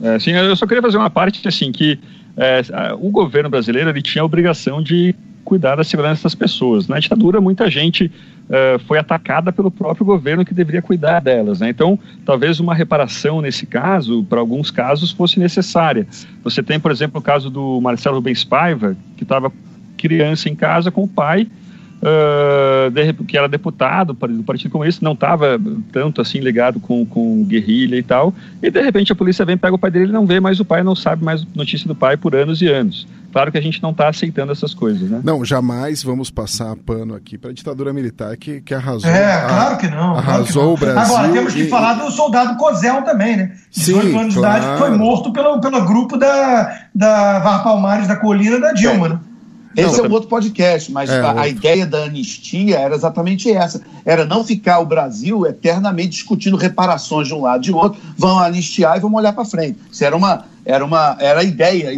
[0.03, 1.97] É, sim, eu só queria fazer uma parte assim que
[2.35, 2.61] é,
[2.99, 6.87] o governo brasileiro ele tinha a obrigação de cuidar da segurança das pessoas.
[6.87, 11.59] Na ditadura, muita gente uh, foi atacada pelo próprio governo que deveria cuidar delas.
[11.59, 11.69] Né?
[11.69, 16.07] Então, talvez uma reparação nesse caso, para alguns casos, fosse necessária.
[16.43, 19.51] Você tem, por exemplo, o caso do Marcelo Rubens Paiva, que estava
[19.97, 21.47] criança em casa com o pai,
[22.01, 25.59] uh, de, que era deputado do Partido Comunista, não estava
[25.91, 29.75] tanto assim ligado com, com guerrilha e tal, e de repente a polícia vem, pega
[29.75, 32.17] o pai dele, ele não vê mais o pai, não sabe mais notícia do pai
[32.17, 33.07] por anos e anos.
[33.31, 35.21] Claro que a gente não está aceitando essas coisas, né?
[35.23, 39.09] Não, jamais vamos passar pano aqui para a ditadura militar que, que arrasou.
[39.09, 40.17] É, claro que não.
[40.17, 40.91] Arrasou claro que não.
[40.91, 41.15] o Brasil.
[41.15, 41.69] Agora, temos que e...
[41.69, 43.55] falar do soldado Cozel também, né?
[43.71, 44.59] Sim, 18 anos claro.
[44.59, 49.07] de idade, foi morto pelo, pelo grupo da, da Var Palmares da Colina da Dilma,
[49.07, 49.19] né?
[49.75, 53.49] Esse não, é um outro podcast, mas é, a, a, ideia da anistia era exatamente
[53.51, 57.99] essa: era não ficar o Brasil eternamente discutindo reparações de um lado e de outro,
[58.17, 59.79] vão anistiar e vamos olhar para frente.
[59.91, 61.89] Isso era uma, era, uma, era a ideia,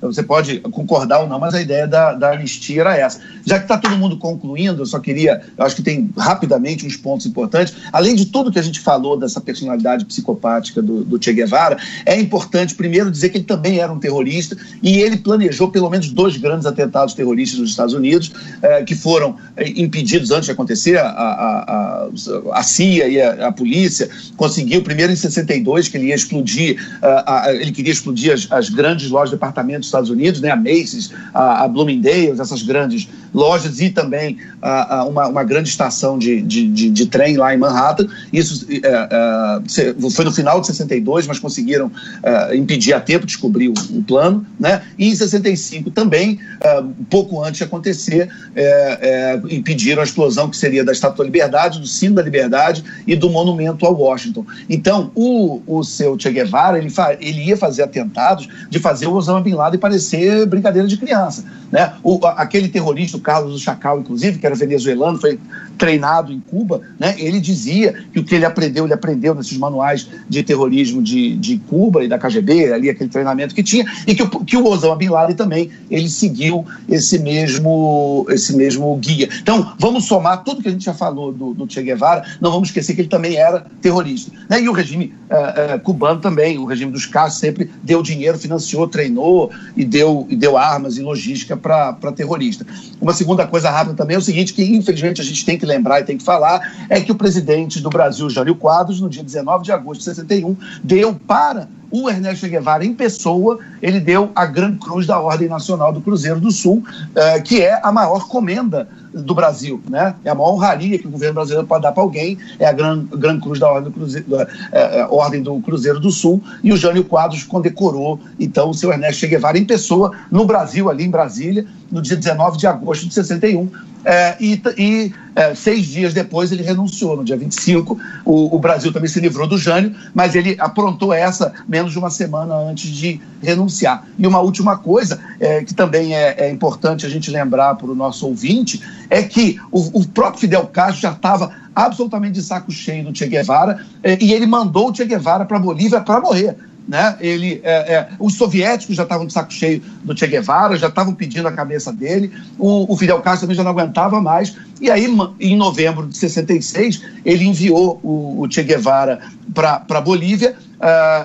[0.00, 3.20] você pode concordar ou não, mas a ideia da, da anistia era essa.
[3.44, 6.96] Já que está todo mundo concluindo, eu só queria, eu acho que tem rapidamente uns
[6.96, 7.74] pontos importantes.
[7.92, 12.18] Além de tudo que a gente falou dessa personalidade psicopática do, do Che Guevara, é
[12.20, 16.36] importante primeiro dizer que ele também era um terrorista e ele planejou pelo menos dois
[16.36, 20.96] grandes atentados terroristas nos Estados Unidos, eh, que foram eh, impedidos antes de acontecer.
[20.98, 22.08] A, a, a,
[22.52, 27.50] a CIA e a, a, polícia conseguiu, primeiro em 62, que ele ia explodir, uh,
[27.50, 30.56] ele queria explodir explodir as, as, grandes lojas de departamento dos Estados Unidos, né, a
[30.56, 36.18] Macy's, a, a Bloomingdale's, essas grandes lojas e também a, a uma, uma, grande estação
[36.18, 38.06] de, de, de, de, trem lá em Manhattan.
[38.32, 41.90] Isso é, é, foi no final de 62, mas conseguiram
[42.22, 44.46] é, impedir a tempo, descobrir o, o, plano.
[44.58, 44.82] Né?
[44.98, 50.56] E em 65 também, é, pouco antes de acontecer, é, é, impediram a explosão que
[50.56, 54.44] seria da Estátua da Liberdade, do Sino da Liberdade e do Monumento a Washington.
[54.68, 59.14] Então, o, o seu Che Guevara, ele, ele ia fazer atentados atentados de fazer o
[59.14, 61.44] Osama Bin Laden parecer brincadeira de criança.
[61.70, 61.92] Né?
[62.02, 65.38] O, aquele terrorista, o Carlos do Chacal, inclusive, que era venezuelano, foi
[65.78, 67.14] treinado em Cuba, né?
[67.18, 71.58] ele dizia que o que ele aprendeu, ele aprendeu nesses manuais de terrorismo de, de
[71.68, 75.08] Cuba e da KGB, ali aquele treinamento que tinha, e que, que o Osama Bin
[75.08, 79.28] Laden também, ele seguiu esse mesmo, esse mesmo guia.
[79.40, 82.68] Então, vamos somar tudo que a gente já falou do, do Che Guevara, não vamos
[82.68, 84.30] esquecer que ele também era terrorista.
[84.48, 84.60] Né?
[84.60, 88.88] E o regime uh, uh, cubano também, o regime dos Castro sempre deu dinheiro, financiou,
[88.88, 92.66] treinou e deu, e deu armas e logística para terrorista.
[93.00, 96.00] Uma segunda coisa rápida também é o seguinte, que infelizmente a gente tem que lembrar
[96.00, 99.64] e tem que falar, é que o presidente do Brasil, Jânio Quadros, no dia 19
[99.64, 104.76] de agosto de 61, deu para o Ernesto Guevara em pessoa, ele deu a Gran
[104.78, 106.82] Cruz da Ordem Nacional do Cruzeiro do Sul,
[107.14, 110.14] eh, que é a maior comenda do Brasil, né?
[110.24, 113.04] É a maior honraria que o governo brasileiro pode dar para alguém, é a Gran,
[113.04, 116.76] Gran Cruz da Ordem do, Cruzeiro, da, é, Ordem do Cruzeiro do Sul, e o
[116.78, 121.66] Jânio Quadros condecorou, então, o seu Ernesto Guevara em pessoa, no Brasil, ali em Brasília,
[121.90, 123.68] no dia 19 de agosto de 61,
[124.04, 127.98] é, e, e é, seis dias depois ele renunciou, no dia 25.
[128.24, 131.52] O, o Brasil também se livrou do Jânio, mas ele aprontou essa
[131.82, 134.06] menos de uma semana antes de renunciar.
[134.18, 137.94] E uma última coisa, é, que também é, é, importante a gente lembrar para o
[137.94, 138.80] nosso ouvinte,
[139.10, 143.26] é que o, o próprio Fidel Castro já estava absolutamente de saco cheio do Che
[143.26, 146.56] Guevara é, e ele mandou o Che Guevara para Bolívia para morrer.
[146.86, 147.16] Né?
[147.20, 151.14] Ele, é, é, os soviéticos já estavam de saco cheio do Che Guevara, já estavam
[151.14, 155.06] pedindo a cabeça dele, o, o, Fidel Castro também já não aguentava mais, e aí,
[155.38, 159.20] em novembro de 66, ele enviou o, o Che Guevara
[159.54, 160.56] para a Bolívia,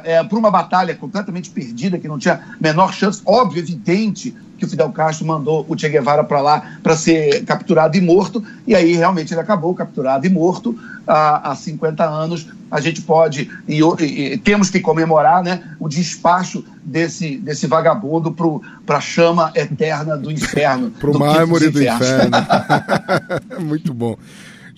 [0.03, 4.69] é, para uma batalha completamente perdida, que não tinha menor chance, óbvio, evidente, que o
[4.69, 8.95] Fidel Castro mandou o Che Guevara para lá para ser capturado e morto, e aí
[8.95, 10.77] realmente ele acabou capturado e morto
[11.07, 12.47] há, há 50 anos.
[12.69, 18.35] A gente pode, e, e temos que comemorar né, o despacho desse, desse vagabundo
[18.85, 20.91] para a chama eterna do inferno.
[20.91, 22.31] Para o mármore do inferno.
[23.59, 24.17] Muito bom.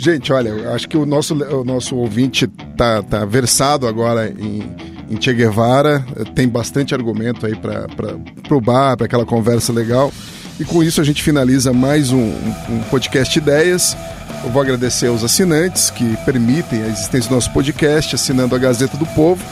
[0.01, 4.63] Gente, olha, acho que o nosso, o nosso ouvinte tá, tá versado agora em,
[5.09, 10.09] em Che Guevara, tem bastante argumento aí para o bar, para aquela conversa legal.
[10.57, 12.31] E com isso a gente finaliza mais um,
[12.69, 13.97] um podcast Ideias.
[14.41, 18.95] Eu vou agradecer aos assinantes que permitem a existência do nosso podcast, assinando a Gazeta
[18.95, 19.43] do Povo.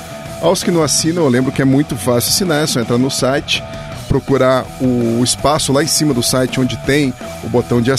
[0.41, 3.11] Aos que não assinam, eu lembro que é muito fácil assinar, é só entrar no
[3.11, 3.61] site,
[4.07, 7.91] procurar o espaço lá em cima do site onde tem o botão de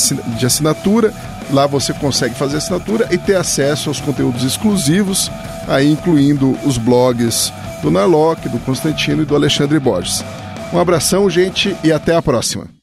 [0.47, 1.13] assinatura
[1.51, 5.31] Lá você consegue fazer assinatura e ter acesso aos conteúdos exclusivos,
[5.67, 7.53] aí incluindo os blogs
[7.83, 10.23] do Narlock, do Constantino e do Alexandre Borges.
[10.73, 12.78] Um abração, gente, e até a próxima.